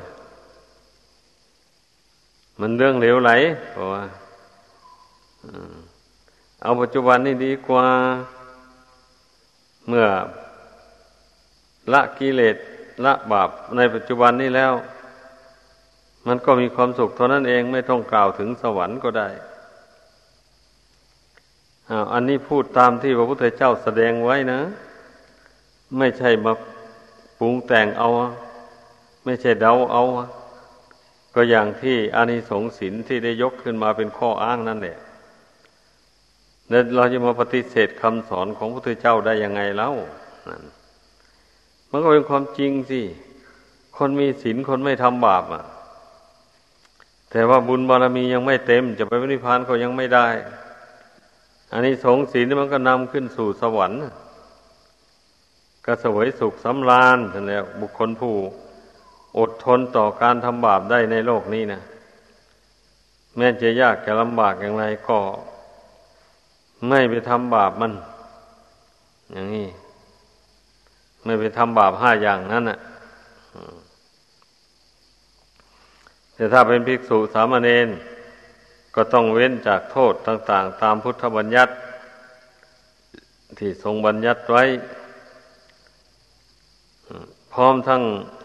[2.61, 3.31] มันเรื่องเหลวไหล
[3.73, 4.03] เพราะว่า
[6.63, 7.87] เอาปัจจุบันนี่ดีกว่า
[9.89, 10.07] เมื่อ
[11.93, 12.57] ละกิเลส
[13.05, 14.73] ละบาปในปัจจุบันนี้แล้ว
[16.27, 19.29] มันก็มีความสุขเท่านั้นเองไม่ต้องกล่าวถึงสวรรค์ก็ได้
[22.13, 24.61] อันนี้พูดตามที่พระพุทธเจ้าแสดงไว้นะ
[25.99, 26.53] ไม่ใช่มา
[27.39, 28.09] ปรุงแต่งเอา
[29.25, 30.03] ไม่ใช่เดาเอา
[31.35, 34.99] ก็อย่างที่อานิสงส์ศีลที่ได้ยกขึ้นมาเป็นข้ออ้างนั่นแหละ
[36.71, 39.91] แล้วเราจะมาปฏิเสธคำสอนของพระพุทธเจ้าได้ยังไงเล่า
[40.49, 40.63] นั่น
[41.91, 43.01] มันก็เป็นความจริงสิ
[43.97, 45.65] คนมีศีลคนไม่ทำบาปอะ
[47.31, 50.29] แต่ว่าบุญบารมียังไม่เต็ม จะไปนิพพานก็ยังไม่ได้
[51.73, 54.01] อันนี้สงสีนี่มันก็นำขึ้นสู่สวรรค์
[55.85, 58.35] ก็สวยสุขสำราญนั่นแหละบุคคลผู้
[59.39, 61.81] อดทนต่อการทำบาปได้ในโลกนี้นะ
[63.37, 65.19] แม้จะยากจะลำบากอย่างไรก็
[66.89, 67.93] ไม่ไปทำบาปมัน
[69.33, 69.69] อย่างนี้
[71.25, 72.79] ไม่ไปทำบาปห้าอย่างนั้นน่ะ
[76.35, 77.89] แต่ถ้าเป็นภิกษุสามเณร
[78.95, 81.73] ก็ต้องเว้นจากโทษต่าง ๆ ตามพุทธบัญญัติ
[83.59, 84.65] ที่ทรงบัญญัติไว้
[87.53, 88.03] พร้อมทั้ง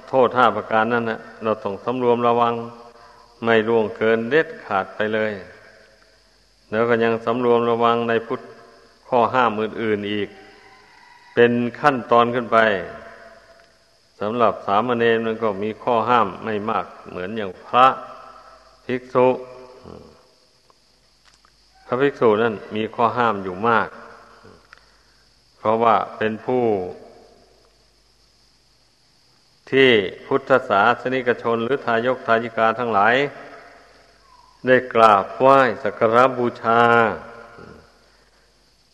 [0.10, 2.54] โทษห้าประการนั้นนะเราต้องสำรวมระวัง
[3.44, 5.32] ไม่ล่วงเกินเด็ดขาดไปเลย
[6.72, 8.42] แล้วก็ยังสำรวมระวังในพุทธ
[9.10, 10.30] ข้อห้ามอื่นๆอีก
[11.34, 12.58] เป็นขั้นตอนขึ้นไป
[14.20, 17.86] สำหรับสามเณรมันก็มีข้อห้ามไม่มาก เหมือนอย่างพระ
[18.86, 19.28] ภิกษุ
[21.86, 23.90] พระภิกษุนั่นมีข้อห้ามอยู่มาก
[25.58, 26.64] เพราะว่าเป็นผู้
[29.72, 29.92] ที่
[30.26, 33.16] พุทธศาสนิกชนหรือทายกทายิกาทั้งหลาย
[34.66, 36.82] ได้กราบไหว้สักการบูชา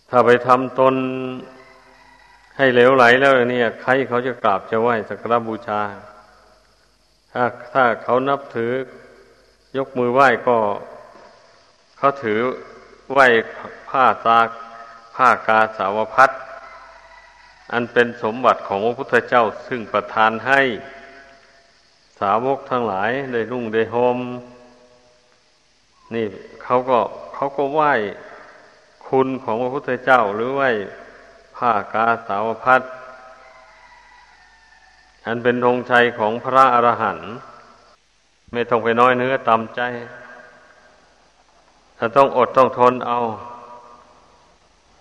[0.09, 0.95] ถ้าไปทำตน
[2.57, 5.81] ให้เหลวไหลแล้วเนี่ย ใครเขาจะกราบจะไหว้สักการบูชา
[7.31, 8.71] ถ้าถ้าเขานับถือ
[9.77, 10.57] ยกมือไหว้ก็
[11.97, 12.39] เขาถือ
[13.11, 13.27] ไหว้
[13.89, 14.39] ผ้าตา
[15.15, 16.29] ผ้ากาสาวพัด
[17.71, 20.61] อันเป็นสมบัติของพระพุทธเจ้าซึ่งประทานให้
[22.19, 24.17] สาวกทั้งหลายได้รุ่งได้โฮม
[26.13, 26.25] นี่
[26.63, 26.99] เขาก็
[27.33, 27.93] เขาก็ไหว้
[29.07, 30.69] คุณของพระพุทธเจ้าหรือไหว้
[31.55, 32.81] ผ้ากาสาวพัด
[35.25, 37.29] อันเป็นธงชัยของพระอรหันต์
[38.51, 39.81] ไม่ต้องไปน้อยเนื้อตำใจ
[41.97, 43.19] ถ้าต้องอดต้องทนเอา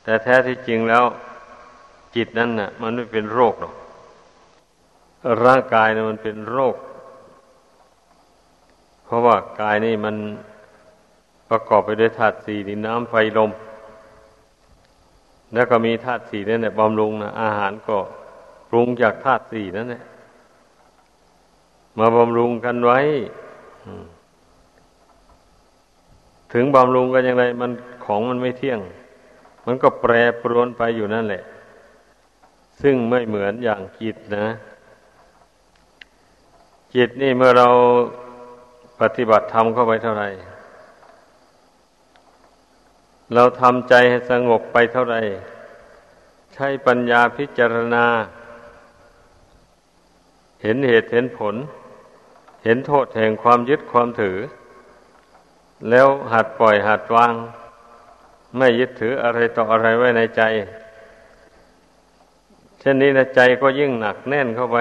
[0.05, 1.05] แต่แท้ที่จริงแล้ว
[2.15, 3.75] จิตนั่นน่ะ มันไม่เป็นโรคหรอก
[5.45, 6.77] ร่างกายนะมันเป็นโรค
[9.05, 10.17] เพราะว่ากายนี่มัน
[11.51, 13.51] ประกอบไปด้วยธาตุสี่ดินน้ำไฟลม
[15.55, 17.97] แล้วก็มีธาตุสี่นั่นแหละบำรุงนะอาหารก็
[18.71, 20.03] ปรุงจากธาตุสี่นั่นแหละ
[21.99, 23.01] มาบำรุงกันไว้
[26.53, 27.71] ถึงบำรุงกันอย่างไร มัน
[28.05, 28.81] ของมันไม่เที่ยง
[29.67, 31.43] มันก็แปรปรวนไปอยู่นั่นแหละ
[32.83, 34.47] ซึ่งไม่เหมือนอย่างจิตนะ
[36.95, 37.69] จิตนี่เมื่อเรา
[39.01, 40.29] ปฏิบัติธรรมเข้าไปเท่าไหร่
[43.35, 45.17] เราทำใจให้สงบไปเท่าไร
[46.55, 48.07] ใช้ปัญญาพิจารณา
[50.63, 51.55] เห็นเหตุเห็นผล
[52.65, 54.39] เห็นโทษแห่งความยึดความถือ
[55.91, 57.35] แล้วหัดปล่อยหัดวาง
[58.59, 60.43] ไม่ยึดถืออะไรต่ออะไรไว้ในใจ
[62.87, 64.79] ช่นนี้นะใจก็ยิ่งหนักแน่นเข้าไป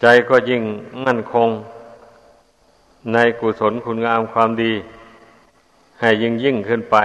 [0.00, 0.62] ใจก็ยิ่ง
[1.04, 1.48] มั่นคง
[3.12, 4.72] ในกุศลคุณงามความดี
[6.00, 6.96] ให้ยิ่งยิ่งขึ้นไป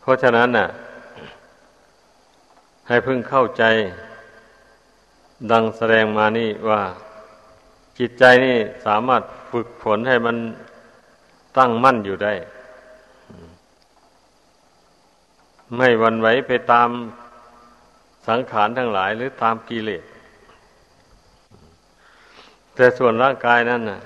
[0.00, 0.66] เพราะฉะนั้นน่ะ
[2.88, 3.64] ให้พึ่งเข้าใจ
[5.50, 6.80] ดังแสดงมานี่ว่า
[7.98, 10.36] จิตใจนี่สามารถฝึกฝนให้มัน
[11.58, 12.34] ตั้งมั่นอยู่ได้
[15.76, 16.90] ไม่วันไหวไปตาม
[18.28, 20.04] สังขารทั้งหลาย หรือตามกิเลส
[22.74, 24.00] แต่ส่วนร่างกายนั้นนะ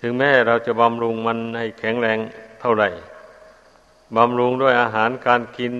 [0.00, 2.18] ถึงแม้เราจะบำรุงมันให้แข็งแรง
[2.60, 2.88] เท่าไหร่
[4.16, 5.72] บำรุงด้วยอาหารการกิน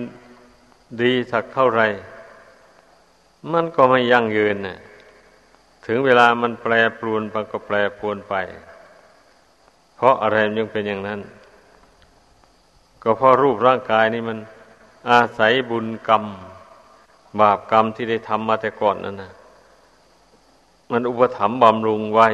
[1.01, 1.87] ดีสักเท่าไหร่
[3.51, 4.77] มันก็ไม่ยั่งยืนนะ
[5.85, 8.35] ถึงเวลามันแปรปรวนมันก็แปรปรวนไป
[9.95, 11.19] เพราะอะไรมันยังเป็นอย่างนั้น
[13.03, 14.37] ก็เพราะรูปร่างกายนี่มัน
[15.07, 16.23] อาศัยบุญกรรม
[17.39, 19.31] บาปกรรมที่ได้ทำมาแต่ก่อนนั่นนะ
[20.91, 22.27] มันอุปถัมภ์บำรุงไว้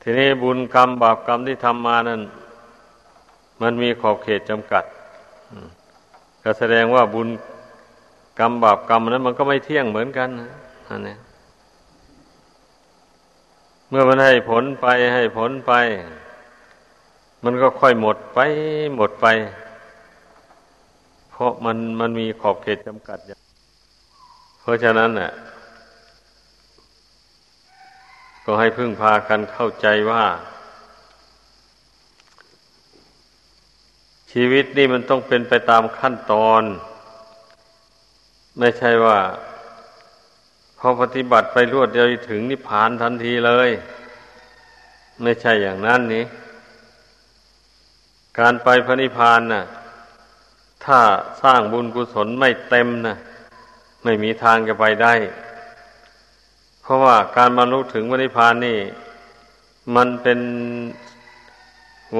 [0.00, 2.20] ทีนี้บุญกรรม บาปกรรมที่ทำมานั้น
[3.60, 4.84] มันมีขอบเขตจำกัด
[6.42, 7.28] ก็แสดงว่าบุญ
[8.38, 10.50] กรรม บาปกรรมนั้น มันก็ไม่เที่ยงเหมือนกันนะ
[10.88, 11.16] อันนี้
[13.88, 15.72] เมื่อมันให้ผลไปให้ผลไป
[17.44, 18.38] มันก็ค่อยหมดไป
[18.96, 19.26] หมดไป
[21.38, 23.18] เพราะมันมันมีขอบเขตจำกัด
[24.60, 25.30] เพราะฉะนั้นน่ะ
[28.44, 30.24] ก็ให้พึ่งพากันเข้าใจว่า
[34.32, 36.62] ชีวิตนี่มันต้องเป็นไปตามขั้นตอน
[38.58, 39.18] ไม่ใช่ว่า
[40.78, 43.70] พอปฏิบัติไปรวดเดียวถึงนิพพานทันทีเลย
[45.22, 46.24] ไม่ใช่อย่างนั้นนี้
[48.38, 49.66] การไปพระนิพพานน่ะ
[50.86, 51.00] ถ้า
[51.42, 53.16] สร้างบุญกุศลไม่เต็มนะ
[54.04, 55.14] ไม่มีทางจะไปได้
[56.82, 58.78] เพราะว่าการบรรลุถึงวนิพานนี่
[59.94, 60.40] มันเป็น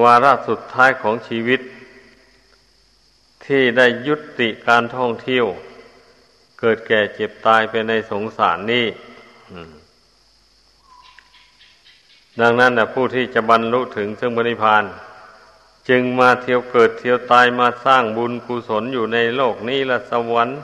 [0.01, 1.61] วาระสุดท้ายของชีวิต
[3.45, 5.45] ที่ได้ยุติการท่องเที่ยว
[6.59, 8.85] เกิดแก่เจ็บตายไปในสงสารนี่
[12.41, 14.83] ดังนั้นนะผู้ที่จะบรรลุถึงซึ่งบริพาน
[15.89, 20.59] จึงมาเที่ยวเกิดเที่ยวตายมาสร้างบุญกุศลอยู่ในโลกนี้ละสวรรค์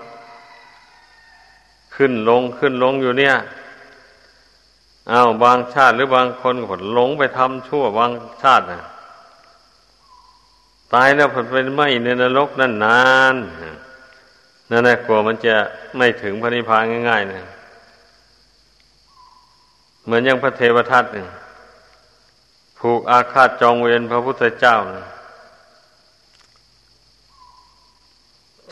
[1.96, 3.36] ขึ้นลงขึ้นลงอยู่เนี่ย
[5.12, 8.12] อา้าวบางชาติหรือบางคนก็หลงไปทำชั่วบาง
[8.44, 8.82] ชาตินะ
[10.94, 13.36] ตายแล้วผลเป็นไหมในนรกนั่นนาน
[14.70, 15.56] นั่นแหละกลัวมันจะ
[15.98, 17.44] ไม่ถึงพระนิพพานง่ายๆนะ
[20.04, 21.30] เหมือนอย่างพระเทวทัตเนี่ย
[22.80, 25.06] ผูกอาฆาตจองเวรพระพุทธเจ้านะ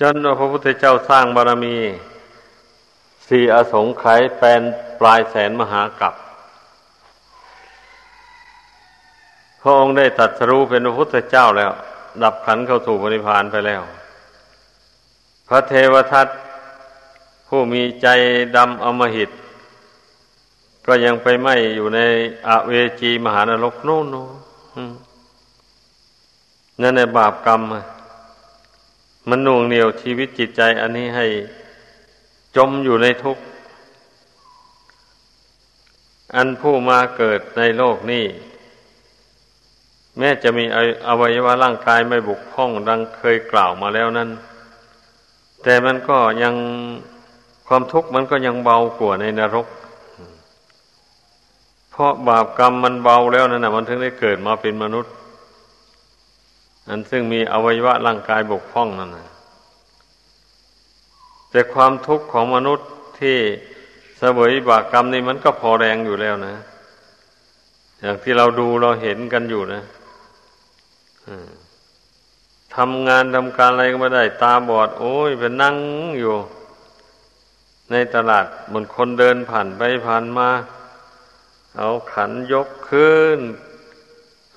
[0.02, 1.76] จนพระพุทธเจ้าสร้างบารมี
[3.28, 4.62] สี่อสงไขยแปน
[5.00, 6.14] ปลายแสนมหากับ
[9.62, 11.72] พระองค์ได้ตัดสรู้เป็นพระพุทธเจ้าแล้ว
[12.24, 13.82] ดับขันเข้าสู่ปริพานไปแล้ว
[15.48, 16.28] พระเทวทัต
[17.48, 18.08] ผู้มีใจ
[18.56, 19.30] ดำอมหิต
[20.86, 22.00] ก็ยังไปไหมอยู่ใน
[22.48, 24.06] อเวจีมหานรกโน่น
[26.82, 27.62] นั่นในบาปกรรม
[29.30, 31.26] มันน่วงเหนียวชีวิตจิตใจอันนี้ให้
[32.56, 33.44] จมอยู่ในทุกข์
[36.36, 38.26] อันผู้มาเกิดในโลกนี้
[40.18, 40.66] แม้จะมี
[41.08, 44.30] อวัยวะร่างกายไม่บุกพ้องดังเคยกล่าวมาแล้วนั้น
[45.64, 46.56] แต่มันก็ยัง
[47.68, 49.68] ความทุกข์มันก็ยังเบากว่าในนรก
[51.92, 55.14] เพราะบาปกรรมมันเบาแล้วนั่นนะมันถึงได้เกิดมาเป็นมนุษย์
[56.92, 59.30] อันซึ่งมีอวัยวะร่างกายบกพร่องนั่นนะ
[61.52, 63.38] แต่ความทุกข์ของมนุษย์ที่
[64.18, 66.56] เสวยบาปกรรมนี่มันก็พอแรงอยู่แล้วนะ
[68.02, 69.82] อย่างที่เราดูเราเห็นกันอยู่นะ
[72.76, 75.76] ทำงานทำการอะไรก็ไม่ได้ ตาบอด โอ้ยเป็นนั่ง
[76.20, 76.36] อยู่
[77.92, 80.50] ในตลาดบนคนเดินผ่านไปผ่านมา
[81.78, 83.40] เอาขันยกขึ้น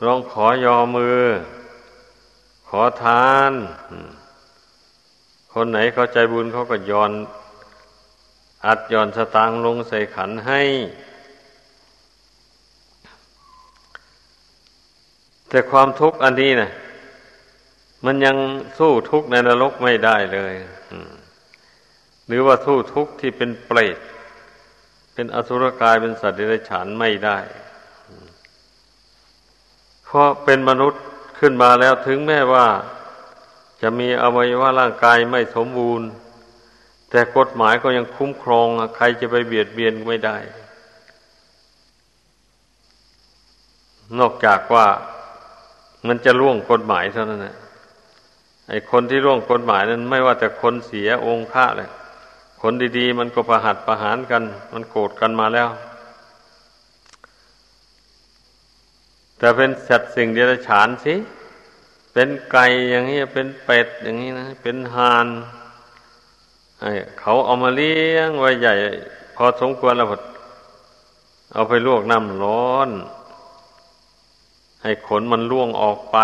[0.05, 1.23] ร้องขอยอมือ
[2.81, 3.53] อทาน
[5.55, 7.13] คนไหนเขาใจบุญเขาก็ย้อน
[8.67, 10.63] อัดย้อนสตางลงใส่ขันให้
[15.49, 16.71] แต่ความทุกข์อันนี้นะ
[18.05, 18.37] มันยัง
[18.79, 20.55] สู้ทุกข์ในนรกไม่ได้เลย
[22.27, 23.99] หรือว่าสู้ทุกข์ที่เป็นเปรต
[25.15, 27.39] เป็นอสุรกายเป็นสัตว์เดรัจฉานไม่ได้
[30.05, 31.03] เพราะเป็นมนุษย์
[31.47, 32.67] ขึ้นมาแล้วถึงแม้ว่า
[33.83, 36.09] จะมีอวัยวะร่างกายไม่สมบูรณ์
[37.11, 38.67] แต่กฎหมายก็ยังคุ้มครอง
[38.97, 40.37] ใครจะไปเบียดเบียนไม่ได้
[44.19, 44.87] นอกจากว่า
[46.07, 47.57] มันจะล่วงกฎหมายเท่านั้นแหละ
[48.69, 51.91] ไอ้คนที่ล่วงกฎหมายนั้นไม่ว่าแต่คนเสียองค์พระเลย
[52.63, 54.43] คนดีๆ มันก็ประหัดประหารกัน
[54.73, 55.71] มันโกรธกันมาแล้ว
[59.45, 61.15] แต่เป็นสัตว์สิ่งเดรัจฉานสิ
[62.13, 65.27] เป็นไก่อย่างนี้เป็นเป็ดอย่างนี้นะเป็นห่าน
[67.21, 68.75] เขาเอามาเลี้ยงไว้ใหญ่
[69.37, 70.07] พอสมควรแล้ว
[71.55, 72.91] เอาไปลวกน้ำร้อน
[74.83, 76.19] ให้ขนมันล่วงออกไป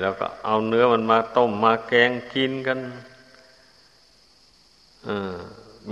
[0.00, 2.78] แล้วก็เอาเนื้อมันมาต้มมาแกงกินกัน
[5.06, 5.08] อ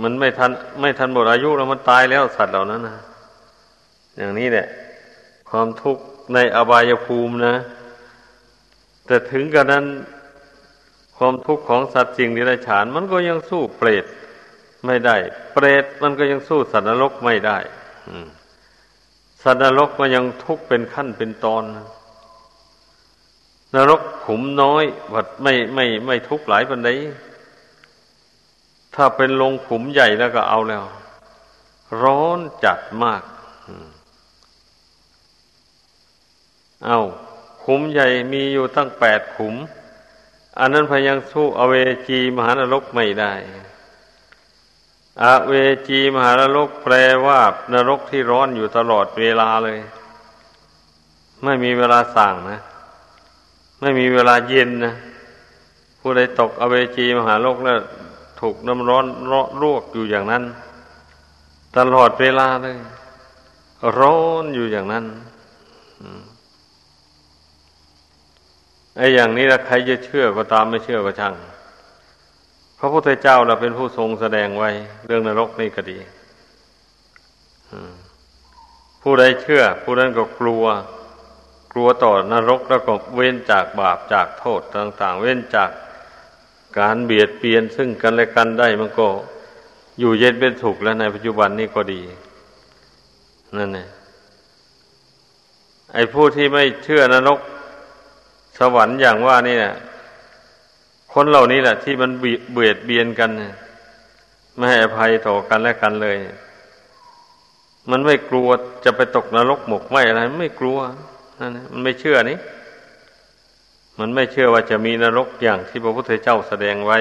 [0.01, 2.97] มันไม่ทัน ไม่ทันหมดอายุแล้วมันตายแล้วสัตว์เหล่านั้นนะ
[4.17, 4.67] อย่างนี้แหละ
[5.51, 6.03] ความทุกข์
[6.33, 7.55] ในอบายภูมินะ
[9.05, 9.85] แต่ถึงกระนั้น
[11.17, 14.05] ความทุกข์ของสัตว์สิ่งนิรัฉาน มันก็ยังสู้เปรต
[14.85, 15.15] ไม่ได้
[15.53, 17.57] เปรตมันก็ยังสู้สัตว์นรกไม่ได้
[19.43, 21.63] สัตว์นรกมันยังทุกข์เป็นขั้นเป็นตอน
[23.75, 26.89] นรกขุมน้อยวัดไม่ไม่ไม่ทุกข์หลายปันใด
[28.95, 30.83] ถ้าเป็นลงขุมใหญ่แล้วก็เอาแล้ว
[32.01, 33.21] ร้อนจัดมาก
[33.67, 33.87] อืม
[36.85, 36.99] เอา
[37.63, 39.55] ขุมใหญ่มีอยู่ตั้งแปดขุม
[40.59, 41.75] อันนั้นพยังสู้อเว
[42.07, 43.33] จีมหานรกไม่ได้
[45.23, 45.53] อเว
[45.87, 47.39] จีมหานรกแปลว่า
[47.73, 49.79] นรกที่ร้อนอยู่ตลอดเวลาเลย
[51.43, 52.59] ไม่มีเวลาสั่งนะ
[53.81, 54.95] ไม่มีเวลาเย็นนะ
[55.99, 57.77] ผู้ใดตกอเวจีมหาโลกแล้ว
[58.39, 59.05] ถูกน้ำร้อน
[59.61, 60.43] รวกอยู่อย่างนั้น
[61.77, 62.77] ตลอดเวลาเลย
[63.99, 65.05] ร้อนอยู่อย่างนั้น
[66.01, 66.23] อืม
[68.97, 71.33] ไอ้อย่างนี้ละใครจะเชื่อก็ตามไม่เชื่อก็ช่าง
[72.77, 74.69] พระพุทธเจ้าเราเป็นผู้ทรงแสดงไว้
[75.05, 75.97] เรื่องนรกนี่ก็ดี
[79.01, 80.65] ผู้ใดเชื่อ ผู้นั้นก็กลัว
[81.73, 85.69] กลัวต่อนรกแล้วก็เว้นจากบาปจากโทษต่าง ๆ เว้นจาก
[86.79, 89.07] การเบียดเบียนซึ่งกันและกันได้มันก็
[89.99, 92.01] อยู่เย็นเป็นสุขแล้วในปัจจุบันนี้ก็ดี
[93.57, 93.87] นั่นแหละ
[95.93, 97.39] ไอ้ผู้ที่ไม่เชื่อนรก
[98.57, 99.75] สวรรค์อย่างว่านี่เนี่ย
[101.13, 103.29] คนเหล่านี้แหละที่มันเบียดเบียนกัน
[104.55, 106.17] ไม่ให้อภัยต่อกันและกันเลย
[107.91, 108.49] มันไม่กลัว
[108.85, 110.79] จะไปตกนรกหมกไหมอะไรไม่กลัว
[111.39, 112.37] นั่นมันไม่เชื่อนี่
[113.99, 116.99] มันไม่เชื่อว่าจะมีนรกอย่างที่พระพุทธเจ้าแสดงไว้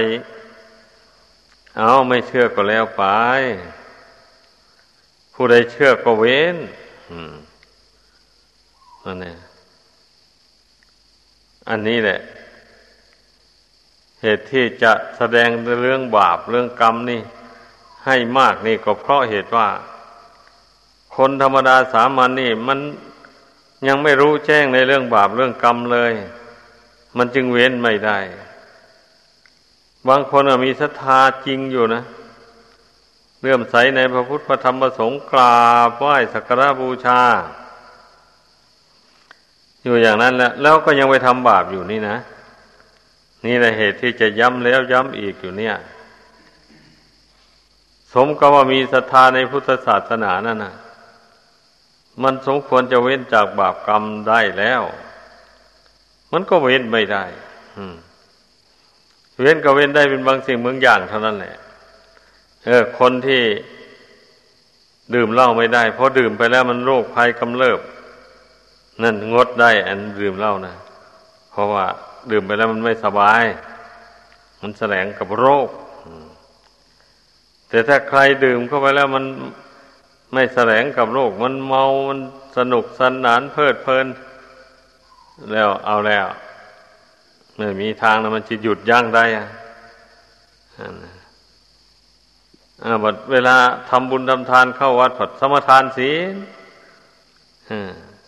[1.77, 3.05] เอาไม่เชื่อก็แล้วไป
[5.35, 6.57] ผู้ใดเชื่อก็เว้น
[9.05, 9.39] นั่นเอง
[11.73, 12.20] อันนี้แหละ
[14.23, 15.49] เหตุที่จะแสดง
[15.81, 17.20] เรื่องบาปเรื่องกรรมนี่
[18.07, 19.68] ให้มากนี่ก็เพราะเหตุว่า
[21.16, 22.79] คนธรรมดาสามัญนนี่ มัน
[23.89, 26.12] ยังไม่รู้แจ้งในเรื่องบาปเรื่องกรรมเลย
[27.16, 28.18] มันจึงเว้นไม่ได้
[30.09, 32.03] บางคนมีศรัทธาจริงอยู่นะ
[33.41, 37.23] เลื่อมใสในพระพุทธพระธรรมพระสงฆ์กราบไหว้สักการะบูชา
[39.85, 42.16] อยู่อย่างนั้นแหละแล้วก็ยังไปทำบาปอยู่นี่นะ
[43.47, 45.74] นี่แหละเหตุที่จะย้ำแล้วย้ำอีกอยู่เนี่ย
[48.14, 50.74] สมกับว่ามีศรัทธาในพุทธศาสนานั่นนะ
[52.22, 54.83] มันสมควรจะเว้นจากบาปกรรมได้แล้ว
[56.33, 57.24] มันก็เว้นไม่ได้
[59.41, 61.57] เว้นก็เว้นได้เป็นบางสิ่งบางอย่างเท่านั้นแหละ
[62.64, 63.43] เออ คนที่
[65.14, 67.80] ดื่มเหล้าไม่ได้ เพราะดื่มไปแล้วมันโรคภัยกำเริบ
[69.01, 70.74] นั่นงดได้ อันดื่มเหล้านะ
[71.51, 71.86] เพราะว่า
[72.30, 73.45] ดื่มไปแล้วมันไม่สบาย
[74.61, 75.68] มันแสลงกับโรค
[77.68, 79.24] แต่ถ้าใครดื่มเข้าไปแล้วมัน
[80.32, 82.18] ไม่แสลงกับโรค มันเมามัน
[82.57, 84.07] สนุกสนานเพลิดเพลิน
[85.53, 86.26] แล้วเอาแล้ว
[87.57, 89.47] ไม่มีทางนะมันจะหยุดยั้งได้อะ
[92.84, 93.57] อ่าบัดเวลา
[93.88, 96.34] ทำบุญทำทานเข้าวัดผัดสมทานศีล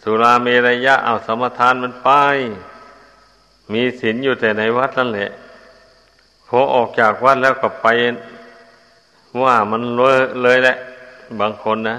[0.06, 2.10] สุราเมรยะเอาสมทานมันไป
[3.72, 5.30] มีศีลอยู่แต่ในวัดนั่นแหละ
[6.48, 7.86] พอออกจากวัดแล้วก็ไป
[9.42, 10.76] ว่ามันเลยเลยแหละ
[11.40, 11.98] บางคนนะ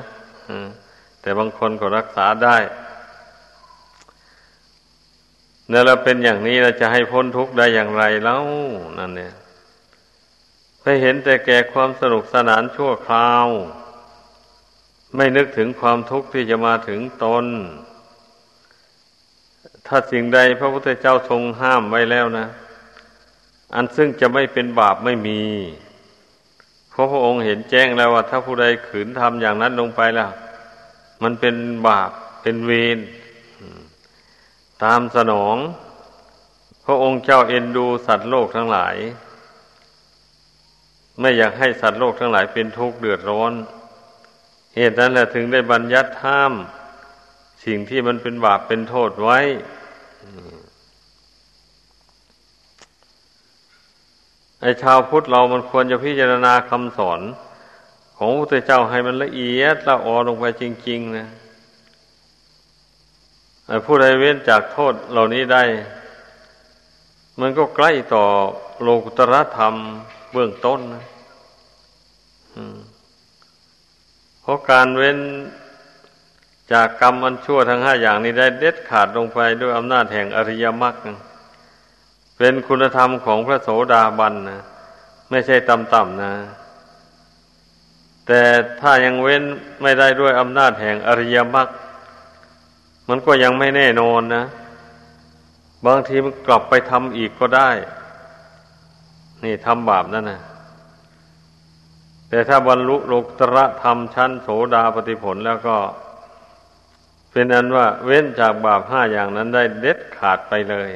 [1.22, 2.58] แต่บางคนก็รักษาได้
[5.70, 8.44] เนี่ยเราเป็นอย่างนี้เราจะให้พ้นทุกข์ได้อย่างไรแล้ว
[9.00, 9.34] นั่นเนี่ย
[10.82, 13.48] ไปเห็นแต่แก่ความสนุกสนานชั่วคราว
[15.16, 17.46] ไม่นึกถึงความทุกข์ที่จะมาถึงตน
[19.88, 22.48] ถ้าสิ่งใดพระพุทธเจ้าทรงห้ามไว้แล้วนะ
[23.76, 25.42] อันซึ่งจะไม่เป็นบาปไม่มี
[26.90, 30.32] เพราะพระองค์เห็นแจ้งแล้วว่า ถ้าผู้ใดขืนทำอย่างนั้นลงไปแล้ว
[31.24, 31.56] มันเป็น
[31.88, 32.12] บาป
[32.42, 33.00] เป็นเวร
[34.84, 35.56] ตามสนอง
[36.86, 38.96] พระองค์เจ้าเอ็นดูสัตว์โลกทั้งหลาย
[41.20, 43.54] ไม่อยากให้สัตว์โลกทั้งหลายเป็นทุกข์เดือดร้อน
[44.76, 46.54] เหตุนั้นแหละถึงได้บัญญัติห้าม
[47.66, 49.40] สิ่งที่มันเป็นบาปเป็นโทษไว้
[54.62, 57.22] ไอชาวพุทธเรามันควรจะพิจารณาคำสอน
[58.18, 61.28] ของพระพุทธเจ้าให้มันละเอียดละออลงไปจริง ๆ นะ
[63.68, 65.64] ไอผู้ใดเว้นจากโทษเหล่านี้ได้
[67.40, 68.26] มันก็ใกล้ต่อ
[68.82, 69.76] โลกุตรธรรม
[70.32, 71.06] เบื้องต้นนะ
[74.42, 75.20] เพราะการเว้น
[76.72, 80.96] จากกรรมอันชั่วทั้งห้าอย่างนี้ได้เด็ดขาดลงไปด้วยอำนาจแห่งอริยมรรค
[82.38, 84.62] เป็นคุณธรรมของพระโสดาบันนะ
[85.30, 86.34] ไม่ใช่ต่ำๆนะ
[88.28, 88.42] แต่
[88.82, 89.44] ถ้ายังเว้น
[89.82, 91.68] ไม่ได้ด้วยอำนาจแห่งอริยมรรค
[93.10, 94.46] มันก็ยังไม่แน่นอนนะ
[95.86, 97.70] บางทีมันกลับไปทำอีกก็ได้
[99.44, 100.42] นี่ทำบาปนั่นนะ
[102.30, 105.76] แต่ถ้าบรรลุโลกตระธรรมชั้นโสดาปฏิผลแล้วก็
[107.38, 110.92] เป็นอันว่าเว้นจากบาปห้าอย่างนั้นได้เด็ดขาดไปเลย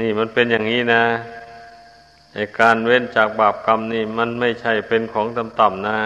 [0.00, 1.02] นี่มันเป็นอย่างนี้นะ
[2.34, 5.98] ไอการเว้นจากบาปกรรมนี่มันไม่ใช่เป็นของต่ำๆนะ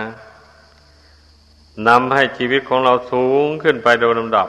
[1.89, 4.49] นำให้ชีวิตของเราสูงขึ้นไปโดยลำดับ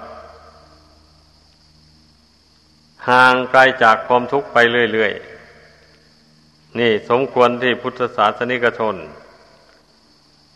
[3.09, 4.57] ห่างไกลจากความทุกข์ไป
[4.93, 8.95] เรื่อยๆ นี่สมควรที่พุทธศาสนิกชน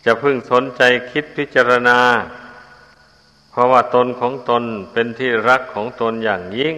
[0.04, 1.98] จะพึ่งสนใจคิดพิจารณา
[3.50, 6.76] เพราะว่าตนของตนเป็นที่รักของตนอย่างยิ่ง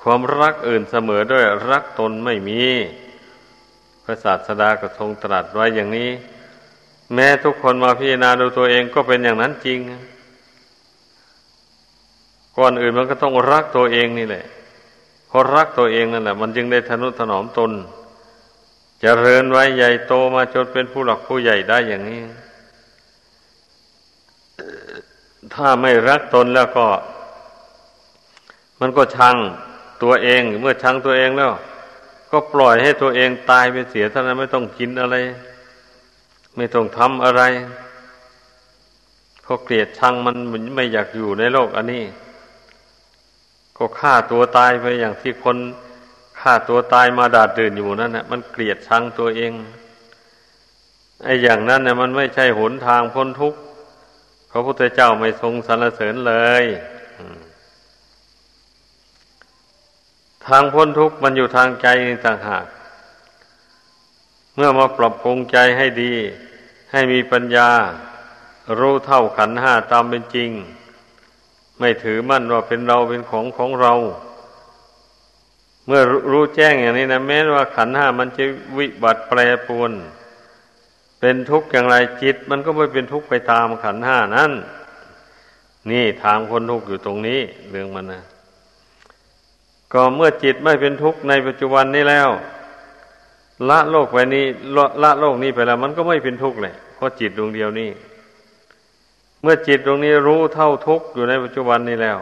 [0.00, 2.62] ความรักอื่นเสมอด้วยรักตนไม่มี
[4.04, 6.10] พระศาสดาก็ทรงตรัสไว้อย่างนี้
[7.14, 9.78] แม้ทุกคนมาพิจารณาดูตัวเองก็เป็นอย่างนั้นจริง
[12.56, 14.44] ก่อนอื่นมันก็ต้องรักตัวเองนี่แหละ
[15.28, 17.74] เพราะรักตัวเองนั่นแหละมันจึงได้ทนุถนอมตนจ
[19.00, 22.20] เจริญไว้ใหญ่โตมาจนเป็นผู้หลักผู้ใหญ่ได้อย่างนี้
[25.54, 26.86] ถ้าไม่รักตนแล้วก็
[28.80, 29.36] มันก็ชัง
[30.02, 31.52] ตัวเอง เมื่อชังตัวเองแล้ว
[32.30, 35.16] ก็ปล่อยให้ตัวเองตายไปเสียเท่านั้นไม่ต้องกินอะไร
[36.56, 37.42] ไม่ต้องทำอะไร
[39.42, 40.36] เพราะเกลียดชังมัน
[40.74, 42.04] ไม่อยากอยู่ในโลกอันนี้
[43.76, 45.56] ก็ฆ่าตัวตายไปอย่างที่คน
[46.40, 49.52] ฆ่าตัวตายมาดาดดื่นอยู่นั่นนะมันเกลียดชังตัวเอง
[51.24, 53.60] ไอ้อย่างนั้นเนี่ยมันไม่ใช่หนทางพ้นทุกข์
[54.50, 56.64] พระพุทธเจ้าไม่ทรงสรรเสริญเลย
[60.46, 61.86] ทางพ้นทุกข์มันอยู่ทางใจ
[62.26, 62.66] ต่างหาก
[64.54, 66.14] เมื่อมาปรับปรุงใจให้ดี
[66.92, 67.70] ให้มีปัญญา
[68.78, 70.50] รู้เท่าขันห้าตามเป็นจริง
[71.78, 73.94] ไม่ถือมั่นว่าเป็นเราเป็นของของเรา
[75.86, 78.44] เมื่อรู้แจ้งอย่างนี้นะแม้ว่าขันห้ามันจะ
[78.78, 79.92] วิบัติแปรปรวน
[81.20, 84.52] เป็นทุกข์อย่างไรจิต มันก็ไม่เป็นทุกข์ไปตามขันห้านั้น
[85.90, 87.40] นี่ทางพ้นทุกข์อยู่ตรงนี้
[87.70, 88.22] เรื่องมันนะ
[89.92, 92.28] ก็เมื่อจิตไม่เป็นทุกข์ในปัจจุบันนี้แล้ว
[93.68, 94.44] ละโลกไปนี้
[95.02, 97.90] ละโลกนี้ไปแล้ว มันก็ไม่เป็นทุกข์เลยเพราะจิตดวงเดียวนี้
[99.42, 102.18] เมื่อจิตดวงนี้รู้เท่าทุกข์อยู่ในปัจจุบันนี้แล้ว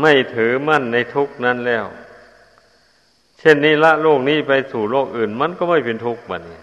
[0.00, 1.84] ไม่ถือมั่นในทุกข์นั้นแล้ว
[3.38, 6.60] เช่นนี้ละโลกนี้ไปสู่โลกอื่น มันก็ไม่เป็นทุกข์บัดนี้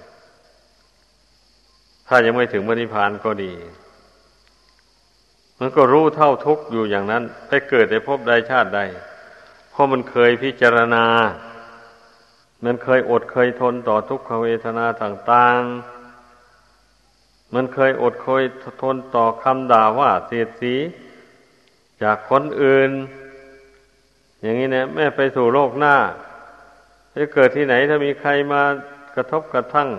[2.07, 3.53] ถ้ายังไม่ถึงมรรคผานก็ดี
[5.59, 8.81] มันก็รู้เท่าทุกข์อยู่อย่างนั้นไปเกิดในภพใดชาติใด
[9.71, 11.05] เพราะมันเคยพิจารณา
[12.65, 18.43] มันเคยอดเคยทนต่อทุกขเวทนาต่างๆ มันเคยอดเคย
[18.81, 20.75] ทนต่อคำด่าว่าเสียดสี
[22.03, 22.91] จากคนอื่น
[24.41, 25.95] อย่างนี้นะแม่ไปสู่โลกหน้า
[27.15, 28.61] จะเกิดที่ไหนถ้ามีใครมา
[29.15, 29.89] กระทบกระทั่ง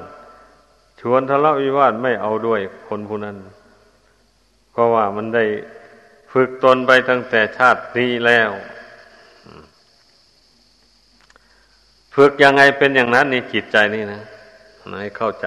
[1.12, 3.36] วนทะเลาะวิวาทไม่เอาด้วยคนผู้นั้น
[4.72, 5.44] เพราะว่ามันได้
[6.32, 8.50] ฝึกตนไปตั้งแต่ชาตินี้แล้ว
[12.14, 14.22] ฝึกยังไงเป็นอย่างนั้นนี่จิตใจนี่นะ
[15.00, 15.46] ให้เข้าใจ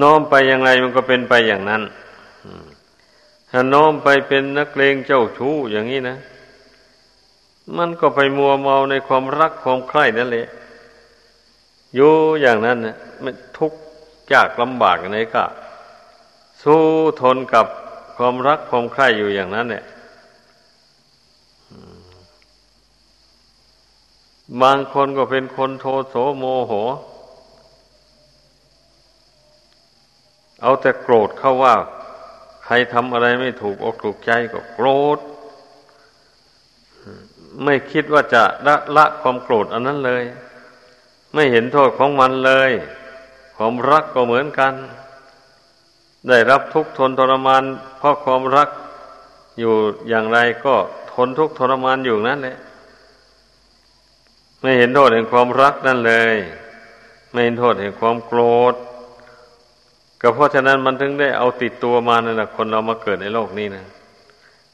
[0.00, 1.82] น้อมไปยังไงมันก็เป็นไปอย่างนั้น
[3.50, 6.16] ถ้าน้อมไปเป็นนักเลงเจ้าชู้อย่างนี้นะ
[7.76, 10.46] มันก็ไปมัวเมาในความรักความใคร่นั่นแหละ
[11.96, 13.78] อยู่อย่างนั้นนะมันทุกข์
[14.32, 15.44] ยากลำบากไหนก็
[16.62, 16.84] สู้
[17.20, 17.66] ทนกับ
[18.16, 19.84] ความรักความใคร่อยู่อย่างนั้น เนี่ย
[24.62, 26.72] บางคนก็เป็นคนโทโสโมโห
[30.62, 31.74] เอาแต่โกรธเข้าว่า
[32.64, 35.18] ใครทำอะไรไม่ถูกอกถูกใจก็โกรธ
[37.64, 40.22] ไม่คิดว่าจะละละความโกรธอันนั้นเลย
[41.36, 42.70] ไม่เห็นโทษของมันเลย
[43.56, 44.72] ความรักก็เหมือนกัน
[46.28, 47.62] ได้รับทุกข์ทนทรมาน
[47.98, 48.68] เพราะความรัก
[49.58, 49.74] อยู่
[50.08, 50.74] อย่างไรก็
[51.12, 52.56] ทนทุกข์ทรมานอยู่นั่นแหละ
[54.60, 56.34] ไม่เห็นโทษแห่งความรักนั่นเลย
[57.30, 58.40] ไม่เห็นโทษแห่งความโกร
[58.72, 58.74] ธ
[60.20, 63.84] ก็เพราะฉะนั้นมันถึงได้เอาติดตัวมานั่นแหละคนเรามาเกิดในโลกนี้นะ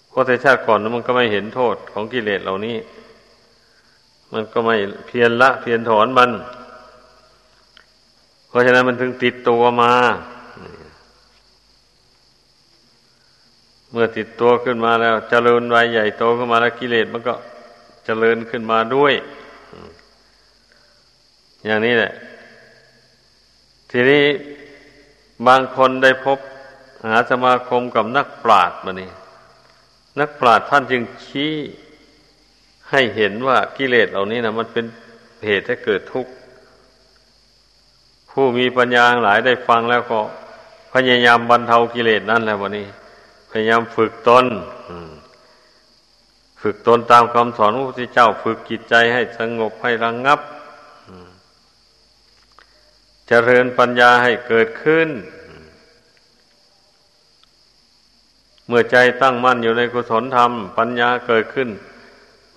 [0.08, 2.76] เพราะแต่ชาติก่อนนั้นมันก็ไม่เห็นโทษของกิเลสเหล่านี้
[4.32, 4.76] มันก็ไม่
[5.06, 6.30] เพียรละ เพียรถอนมัน
[8.48, 9.92] เพราะฉะนั้นมันถึงติดตัวมา
[13.90, 17.38] เมื่อติดตัวขึ้นมาแล้วจเจริญวัยใหญ่โตขึ้นมาแล้วกิเลสมันก็จ
[18.04, 19.14] เจริญขึ้นมาด้วย
[21.66, 22.12] อย่างนี้แหละ
[23.90, 24.24] ทีนี้
[25.46, 26.38] บางคนได้พบ
[27.08, 29.10] หาสมาคมกับนักปราชญ์มานี่
[30.20, 31.54] นักปราชญ์ท่านจึงชี้
[32.92, 34.84] ให้เห็นว่ากิเลสเหล่านี้นะมันเป็น
[35.46, 36.32] เหตุให้เกิดทุกข์
[38.30, 40.20] ผู้มีปัญญาหลายได้ฟังแล้วก็
[40.92, 42.86] พยายามบรรเทากิเลสนั่นแหละวันนี้
[43.50, 44.46] พยายามฝึกตน
[46.60, 50.40] ฝึกตนตามคำสอนพระพุทธเจ้า ฝึกจิตใจให้สงบให้ระงงับ
[53.28, 55.08] เจริญปัญญาให้เกิดขึ้น
[58.66, 61.68] เมื่อใจตั้งมั่นอยู่ในกุศลธรรม ปัญญาเกิดขึ้น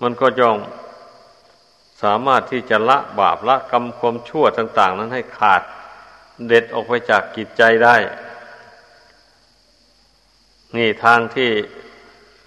[0.02, 0.58] มันก็ย่อม
[2.02, 5.62] สามารถที่จะละบาปละกรรมความชั่วต่าง ๆ นั้นให้ขาด
[6.46, 7.96] เด็ดออกไปจากกิจใจได้
[10.76, 11.50] นี่ทางที่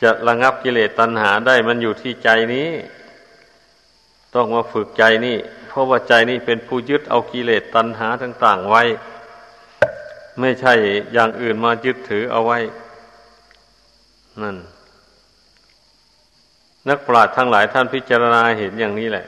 [0.01, 2.69] จะระงับกิเลสตัณหาได้มันอยู่ที่ใจนี้
[4.35, 5.37] ต้องมาฝึกใจนี่
[5.67, 8.83] เพราะว่าใจนี่เป็นผู้ยึดเอากิเลสตัณหาต่าง ๆ ไว้
[10.39, 10.73] ไม่ใช่
[11.13, 12.59] อย่างอื่นมายึดถือเอาไว้
[14.41, 14.57] นั่น
[16.87, 19.25] นักปราชญ์ทั้งหลายท่านพิจารณาเห็นอย่างนี้แหละ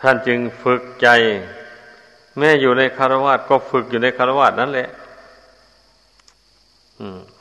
[0.00, 1.08] ท่านจึงฝึกใจ
[2.38, 4.88] แม่อยู่ในคารวาสก็ฝึกอยู่ในคารวาสนั่นแหละ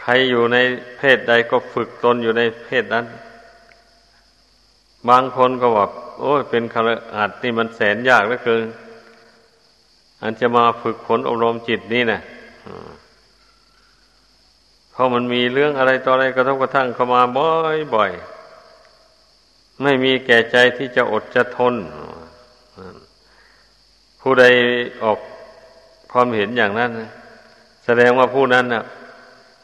[0.01, 0.57] ใครอยู่ใน
[0.97, 3.05] เพศใดก็ฝึกตนอยู่ในเพศนั้น
[5.09, 8.65] บางคนก็บอกโอ้ยเป็นคารอัดนี่มันแสนยากเหลือเกิน
[10.21, 12.21] อันจะมาฝึกฝนอบรมจิตนี่นะ
[14.99, 18.11] ราะมันมีเรื่องอะไรต่ออะไรกระทบกระทั่งเข้ามาบ่อยบ่อย
[19.83, 21.75] ไม่มีแก่ใจที่จะอดจะทน
[24.21, 24.45] ผู้ใด
[25.03, 25.19] ออก
[26.11, 26.91] ความเห็นอย่างนั้น
[27.85, 28.83] แสดงว่าผู้นั้นน่ะ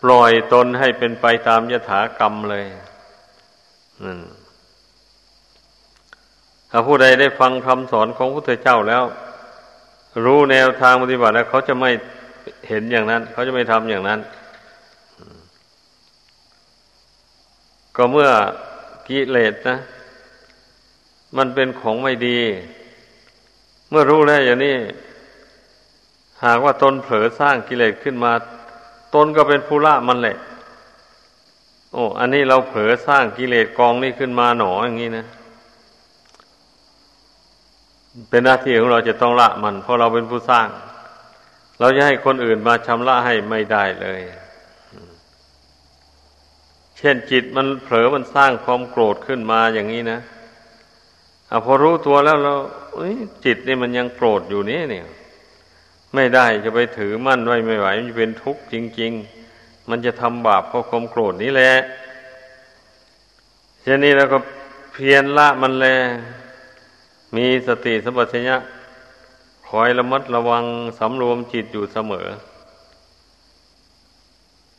[0.04, 2.66] ปล่อยตนให้เป็นไปตามยถากรรมเลย
[6.72, 9.04] ถ้าผู้ใดได้ฟังคำสอนของพระพุทธเจ้าแล้ว
[10.26, 11.92] รู้แนวทางปฏิบัติแล้วเขาจะไม่
[12.68, 14.20] เห็นอย่างนั้น เขาจะไม่ทำอย่างนั้น
[17.96, 18.30] ก็เมื่อ
[19.08, 19.78] กิเลสนะ
[21.38, 22.40] มันเป็นของไม่ดี
[23.90, 24.76] เมื่อรู้แล้วอย่างนี้
[26.44, 28.32] หากว่าตนเผลอสร้างกิเลสขึ้นมา
[29.16, 30.38] ตนก็เป็นผู้ละมันแหละ
[31.94, 35.26] โอ้ อันนี้เราเผลอสร้างกิเลสกองนี้ขึ้นมาหนออย่างนี้นะ
[38.30, 40.68] เป็นหน้าที่ของเราจะต้องละมัน เพราะเราเป็นผู้สร้าง
[41.80, 44.22] เราจะให้คนอื่นมาชำระให้ไม่ได้เลย
[47.06, 50.20] ช่นจิตมันเผลอมันสร้างความโกรธขึ้นมาอย่างนี้นะ
[51.50, 52.54] อพอรู้ตัวแล้วเรา
[53.46, 55.06] จิตนี่มันยังโกรธอยู่นี่เนี่ย
[56.16, 59.12] ไม่ได้จะไปถือมั่นไว้ไม่ไหว มันจะเป็นทุกข์จริง
[59.52, 61.74] ๆ มันจะทำบาปเพราะความโกรธนี้แหละ
[63.82, 64.38] เช่นนี้แล้วก็
[64.94, 65.88] เพียรละมันแล
[67.36, 68.58] มีสติสัมปชัญญะ
[69.68, 70.64] คอยระมัดระวัง
[71.00, 72.28] สำรวมจิตอยู่เสมอ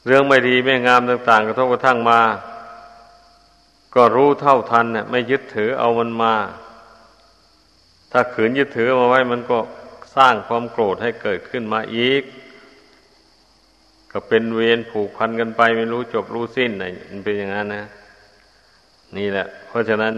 [0.07, 2.21] เรื่องไม่ดีไม่งามต่าง ๆ กระทบกระทั่งมา
[3.95, 6.35] ก็รู้เท่าทันเนี่ยไม่ยึดถือเอามันมา
[8.13, 9.59] ถ้าขืนยึดถือมาไว้มันก็
[10.17, 12.23] สร้างความโกรธให้เกิดขึ้นมาอีก
[14.13, 17.85] ก็เป็นเวรผูกพันกันไป ไม่รู้จบรู้สิ้นไหนมันเป็นอย่างนั้นนะ
[19.17, 20.15] นี่แหละ เพราะฉะนั้น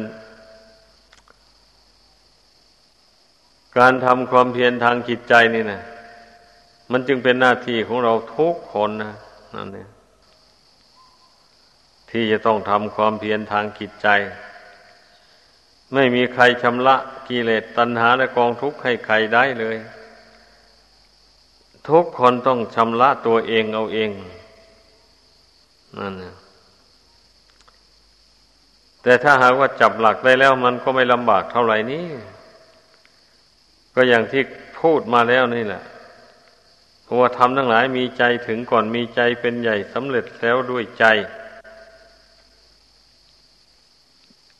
[3.78, 5.80] การทำความเพียรทางจิตใจนี่นะ
[6.92, 9.14] มันจึงเป็นหน้าที่ของเราทุกคนนะ
[9.54, 9.88] นั่นเอง
[12.10, 14.08] ที่จะต้องทำความเพียรทางจิตใจ
[15.94, 16.96] ไม่มีใครชำระ
[17.28, 19.76] กิเลสตัณหาและกองทุกข์ให้ใครได้เลย
[21.88, 24.10] ทุกคนต้องชำระตัวเองเอาเอง
[25.98, 26.34] นั่นนะ
[29.02, 32.06] แต่ถ้าหากว่าจับหลักได้แล้วมันก็ไม่ลำบากเท่าไหร่นี้
[33.94, 34.42] ก็อย่างที่
[34.80, 35.82] พูดมาแล้วนี่แหละ
[37.08, 41.04] เพราะว่าทำทั้งหลายมีใจถึงก่อนมีใจเป็นใหญ่สำเร็จแล้วด้วยใจ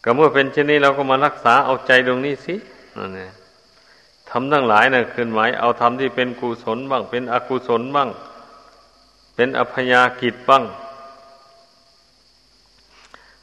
[0.02, 2.54] ก็เมื่อเป็นเช่นนี้เราก็มารักษาเอาใจตรงนี้สิ
[2.96, 3.32] นั่นเอง
[4.30, 8.08] ทำทั้งหลายนะ่ะคือหมายเอาทำที่เป็นกุศลบ้าง เป็นอกุศลบ้าง
[9.34, 10.64] เป็นอภยากิจบ้าง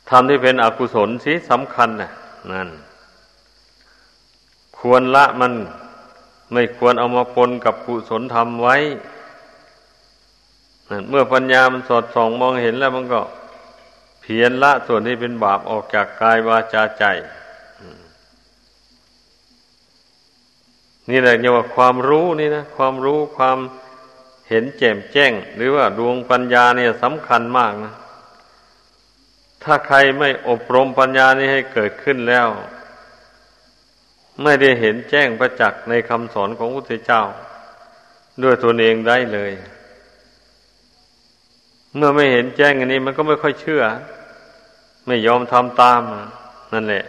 [0.10, 2.12] ทำที่เป็นอกุศลสิสำคัญนะ
[2.52, 2.70] นั่น
[4.78, 5.54] ควรละมัน
[6.52, 8.78] ไม่ควรเอามาปนกับกุศลธรรมไว้
[11.10, 13.22] เมื่อปัญญามันสอดส่องมองเห็นแล้วมันก็
[14.22, 17.04] เพียรละส่วนที่เป็นบาปออกจากกายวาจาใจ
[21.10, 23.58] นี่แหละเรียกว่าความรู้นี่นะ ความรู้ความ
[24.50, 27.94] เห็นแจ่มแจ้ง หรือว่าดวงปัญญาเนี่ยสำคัญมากนะ
[29.64, 32.48] ถ้าใครไม่อบรมปัญญานี้ให้เกิดขึ้นแล้ว
[34.44, 37.24] ไม่ได้เห็นแจ้งประจักษ์ในคำสอนของพระพุทธเจ้า
[38.44, 39.52] ด้วยตนเองได้เลย
[41.96, 43.84] เมื่อไม่เห็นแจ้งอันนี้มันก็ไม่ค่อยเชื่อ
[45.08, 46.02] ไม่ยอมทำตาม
[46.74, 47.06] นั่นแหละ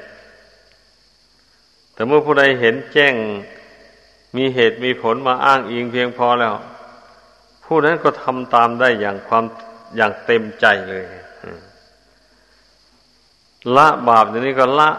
[1.95, 3.15] แต่เมื่อผู้ใดเห็นแจ้ง
[4.37, 6.55] มีเหตุมีผลมาอ้างอิงเพียงพอแล้ว
[7.65, 9.45] ผู้นั้นก็ทำตามได้อย่างความ
[9.97, 11.05] อย่างเต็มใจเลย
[13.77, 14.91] ละบาปอย่างนี้ก็ละ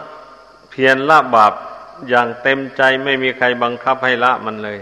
[0.70, 1.52] เพียรละบาป
[2.08, 4.78] อย่างเต็มใจไม่มีใครบังคับให้ละมันเลย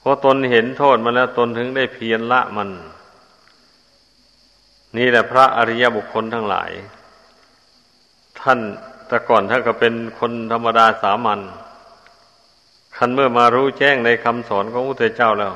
[0.00, 2.70] เพราะตนเห็นโทษมันแล้วตนถึงได้เพียรละมัน
[4.96, 6.70] นี่แหละพระอริยบุคคลทั้งหลาย
[8.40, 8.58] ท่าน
[9.08, 11.40] แต่ก่อนท่านก็เป็นคนธรรมดาสามัญ
[12.96, 15.54] คันเมื่อมารู้แจ้งในคำสอนของพระพุทธเจ้าแล้ว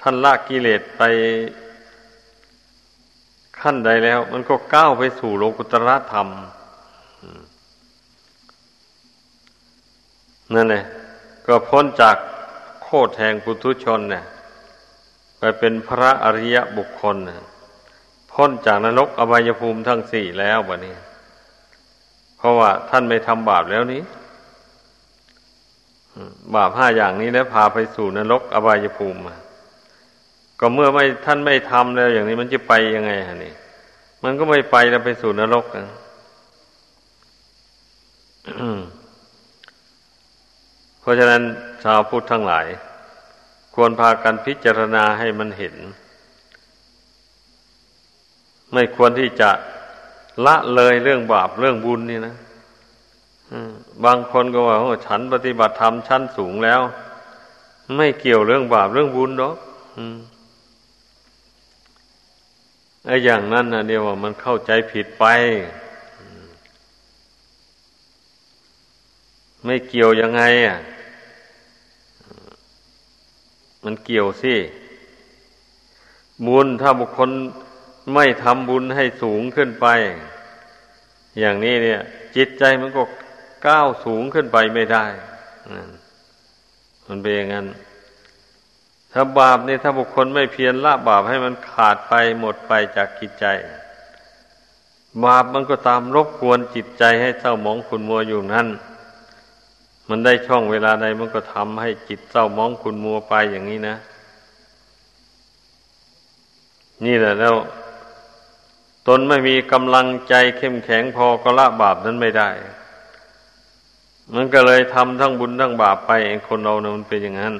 [0.00, 1.02] ท่านละกิเลสไป
[3.60, 6.28] ขั้นใดแล้ว มันก็ก้าวไปสู่โลกุตรธรรม
[10.54, 10.84] นั่นแหละ
[11.46, 12.16] ก็พ้นจาก
[12.82, 14.24] โคตรแห่งปุถุชนเนี่ย
[15.38, 17.46] ไปเป็นพระอริยบุคคลนะ
[18.32, 20.94] พ้นจากนรกอบายภูมิทั้งสี่แล้วบะนี้
[22.36, 24.02] เพราะว่าท่านไม่ทำบาปแล้วนี้
[26.54, 29.20] บาปห้าอย่างนี้แล้วพาไปสู่นรกอบายภูมิ
[30.60, 33.52] ก็เมื่อไม่ท่านไม่ทำแล้วอย่างนี้มันจะไปยังไงฮะนี่
[34.24, 35.96] มันก็ไม่ไปแล้วไปสู่นรกนะ
[41.06, 41.42] ราะฉะนั้น
[41.84, 42.66] ชาวพุทธทั้งหลาย
[43.74, 45.74] ควรพากันพิจารณาให้มันเห็น
[48.72, 49.50] ไม่ควรที่จะ
[50.46, 52.34] ละเลยเรื่องบาปเรื่องบุญนี่นะ
[54.04, 56.80] บางคนก็ว่าโอ้ฉันปฏิบัติธรรมชั้นสูงแล้ว
[57.96, 59.56] ไม่เกี่ยวเรื่องบาปเรื่องบุญหรอก
[63.06, 65.24] ไอ้อย่างนั้นนะเดียวว่ามันเข้าใจผิดไป
[69.64, 70.78] ไม่เกี่ยวยังไงอะ
[73.86, 74.54] มันเกี่ยวสิ
[76.46, 77.30] บุญถ้าบุคคล
[78.14, 79.86] ไม่ทำบุญให้สูงขึ้นไป
[81.38, 82.00] อย่างนี้เนี่ย
[82.36, 83.02] จิตใจมันก็
[83.66, 85.04] ก้าวสูงขึ้นไปไม่ได้
[87.08, 87.66] มันเป็นอย่างนั้น
[89.12, 93.46] ถ้าบาปนี่ถ้าบุคคลไม่เพียรละบาปให้มันขาดไปหมดไปจากจิตใจ
[95.24, 98.68] บาปมันก็ตามรบกวนจิตใจให้เศร้าหมองขุนมัวอยู่นั่น
[100.08, 103.96] มันได้ช่องเวลาใดมันก็ทำให้จิตเศร้ามองคุณมัวไปอย่างนี้นะ
[107.04, 107.54] นี่แหละแล้ว
[109.06, 112.50] ตนไม่มีกำลังใจเข้มแข็งพอก็ละบาปนั้นไม่ได้
[114.34, 117.54] มันก็เลยทำทั้งบุญทั้งบาปไปเองคนเราเนี่ยมันเป็นอย่างนั้น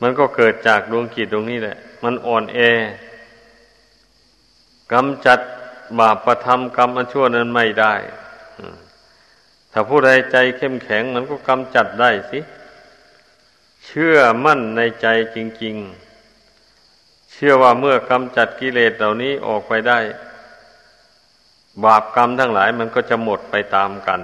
[0.00, 2.58] มันก็เกิดจากดวงกิจตรงนี้แหละ มันอ่อนแอ
[4.92, 5.40] กำจัด
[5.98, 7.94] บาปประทำกรรมอันชั่วนั้นไม่ได้
[9.76, 12.40] ถ้าผู้ใดใจเข้มแข็งมันก็กำจัดได้สิ
[13.86, 15.76] เชื่อมั่นในใจจริง
[16.54, 19.98] ๆ เชื่อว่าเมื่อกำจัดกิเลสเหล่านี้ออกไปได้
[21.84, 24.20] บาปกรรมทั้งหลายมันก็จะหมดไปตามกัน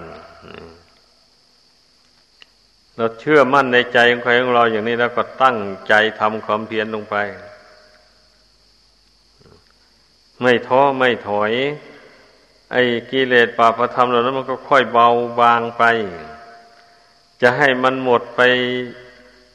[2.97, 7.17] เราเชื่อมั่นในใจของใครของเราอย่างนี้แล้วก็ตั้งใจทำความเพียรลงไป
[10.43, 11.53] ไม่ท้อไม่ถอย
[12.73, 15.09] ไอ้กิเลสปาประธรรมเหล่านั้นมันก็ค่อยเบา
[15.41, 15.83] บางไป
[17.43, 18.41] จะให้มันหมดไป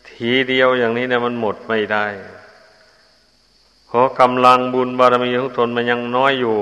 [0.09, 2.05] ทีเดียวอย่างนี้เนี่ยมันหมดไม่ได้
[3.87, 6.57] เพราะกำลังบุญบารมีของตนมันยังน้อยอยู่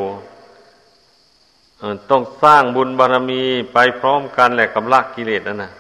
[2.10, 3.42] ต้องสร้างบุญบารมี
[3.74, 5.72] ไปพร้อมกันแหละกับลากกิเลสนั่นนะ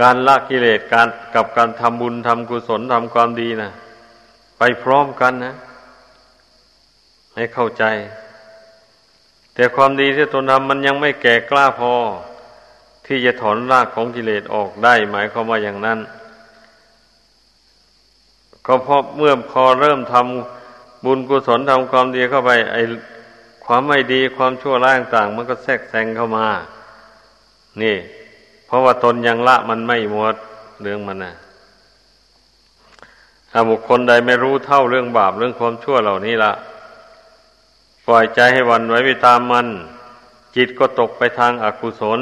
[0.00, 3.70] การละกิเลสการกับการทำบุญทำกุศลทำความดีนะ
[4.58, 5.54] ไปพร้อมกันนะ
[7.38, 7.84] ให้เข้าใจ
[9.54, 11.94] แต่ความดีที่ตนทำมันยังไม่แก่กล้าพอ
[13.06, 15.98] ที่จะถอนรากของกิเลสออกได้ หมายความว่าอย่างนั้น
[18.66, 22.76] ก็เพราะเมื่อพอเริ่มทำบุญกุศลทำความดีเข้าไป ไอ
[23.64, 26.46] ความไม่ดีความชั่วร้ายต่างมันก็แทรกแซงเข้ามา
[27.82, 27.96] นี่
[28.66, 30.36] เพราะว่าตนยังละมันไม่หมด
[30.80, 31.34] เรื่องมันนะ
[33.50, 36.52] ถ้าบุคคลใดไม่รู้เท่าเรื่องบาปเรื่องความชั่วเหล่านี้ละ
[38.10, 39.66] ปล่อยใจให้วันไว้ไปตามมัน
[40.56, 42.20] จิตก็ตกไปทางอากุศล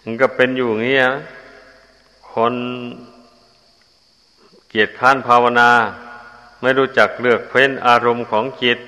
[0.00, 0.98] ถึงก็เป็นอยู่อย่างนี้
[2.32, 2.54] คน
[4.68, 5.70] เกียรติข้านภาวนา
[6.60, 8.78] ไม่รู้จักเลือกเฟ้นอารมณ์ของจิต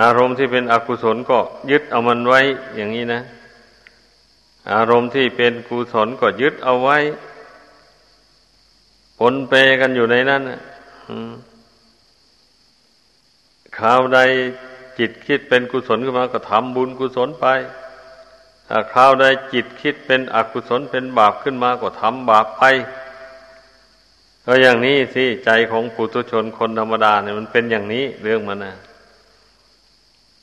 [0.00, 1.38] อารมณ์ที่เป็นอกุศลก็
[1.70, 2.40] ยึดเอามันไว้
[2.76, 3.20] อย่างนี้นะ
[4.74, 6.98] อารมณ์ที่เป็นกุศลก็ยึดเอาไว้
[9.18, 10.42] ปนเปกันอยู่ในนั้น
[13.78, 14.18] ข่าวใด
[14.98, 17.46] จิตคิดเป็นกุศลขึ้นมาก็ทำบุญกุศลไป
[18.68, 22.62] ถ้าคราวใดจิตคิดเป็นอกุศลเป็นบาปขึ้นมาก็ทำบาปไป
[24.44, 28.74] ก็อย่างนี้สิใจของปุถุชนคนธรรมดาเนี่ยมันเป็นอย่างนี้เรื่องมันนะ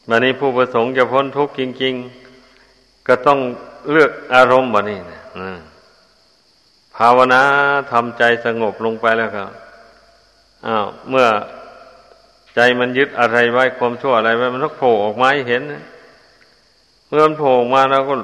[0.10, 1.94] วันนี้ผู้ประสงค์จะพ้นทุกข์จริง
[2.50, 3.40] ๆ ก็ต้อง
[3.92, 5.22] เลือกอารมณ์แบบนี้นะ
[6.96, 7.42] ภาวนา
[7.92, 9.50] ทำใจสงบลงไปแล้วครับ
[10.68, 11.28] อ้าวเมื่อ
[12.56, 15.62] ใจมันยึดอะไรไว้ความชั่วอะไรไว้มันต้องโผล่ออกมาให้เห็น
[17.08, 18.16] เมื่อมันโผล่ออกมาเราก็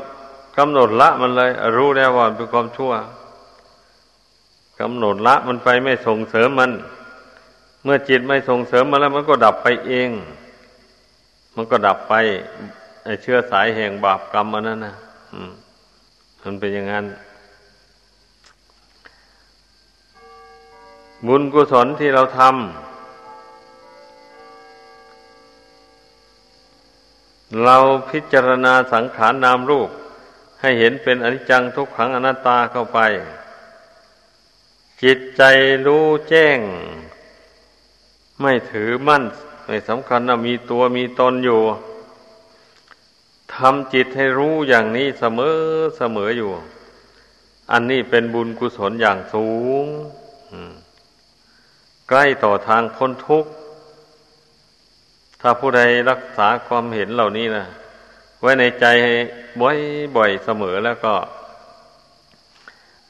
[0.57, 2.93] กำหนดละมันเลย รู้แล้วว่าเป็นความชั่ว
[4.79, 6.71] กำหนดละมันไปไม่ส่งเสริมมัน
[7.83, 10.09] เมื่อจิตไม่ส่งเสริมมันแล้ว มันก็ดับไปเอง
[11.55, 12.13] มันก็ดับไป
[13.03, 14.95] ไอเชื่อสายแห่งบาปกรรมมันนั่นนะ
[16.43, 17.05] มันเป็นอย่างนั้น
[21.27, 22.88] บุญกุศลที่เราทำ
[27.63, 27.77] เรา
[28.09, 29.89] พิจารณาสังขารนามรูป
[30.61, 32.99] ให้เห็นเป็นอนิจจังทุกขังอนัตตาเข้าไป
[35.03, 35.43] จิตใจ
[35.85, 36.59] รู้แจ้ง
[38.41, 39.23] ไม่ถือมั่น
[39.65, 41.61] ไม่สำคัญว่ามีตัวมีตนอยู่
[43.53, 45.57] ทำจิตให้รู้อย่างนี้เสมอ
[45.97, 46.51] เสมออยู่
[47.71, 49.47] อันนี้เป็นบุญกุศลอย่างสู
[49.83, 49.85] ง
[52.09, 53.51] ใกล้ต่อทางพ้นทุกข์
[55.41, 57.65] ถ้าผู้ใดรักษาความเห็นเหล่านี้นะ
[58.41, 58.85] ไว้ในใจ
[59.61, 61.13] บ่อยๆเสมอแล้วก็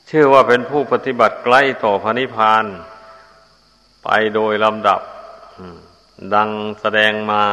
[0.09, 2.65] ชื่อว่าเป็นผู้ปฏิบัติใกล้ต่อพระนิพพาน
[4.03, 5.01] ไปโดยลำดับ
[6.35, 6.49] ดัง
[6.81, 7.43] แสดงมา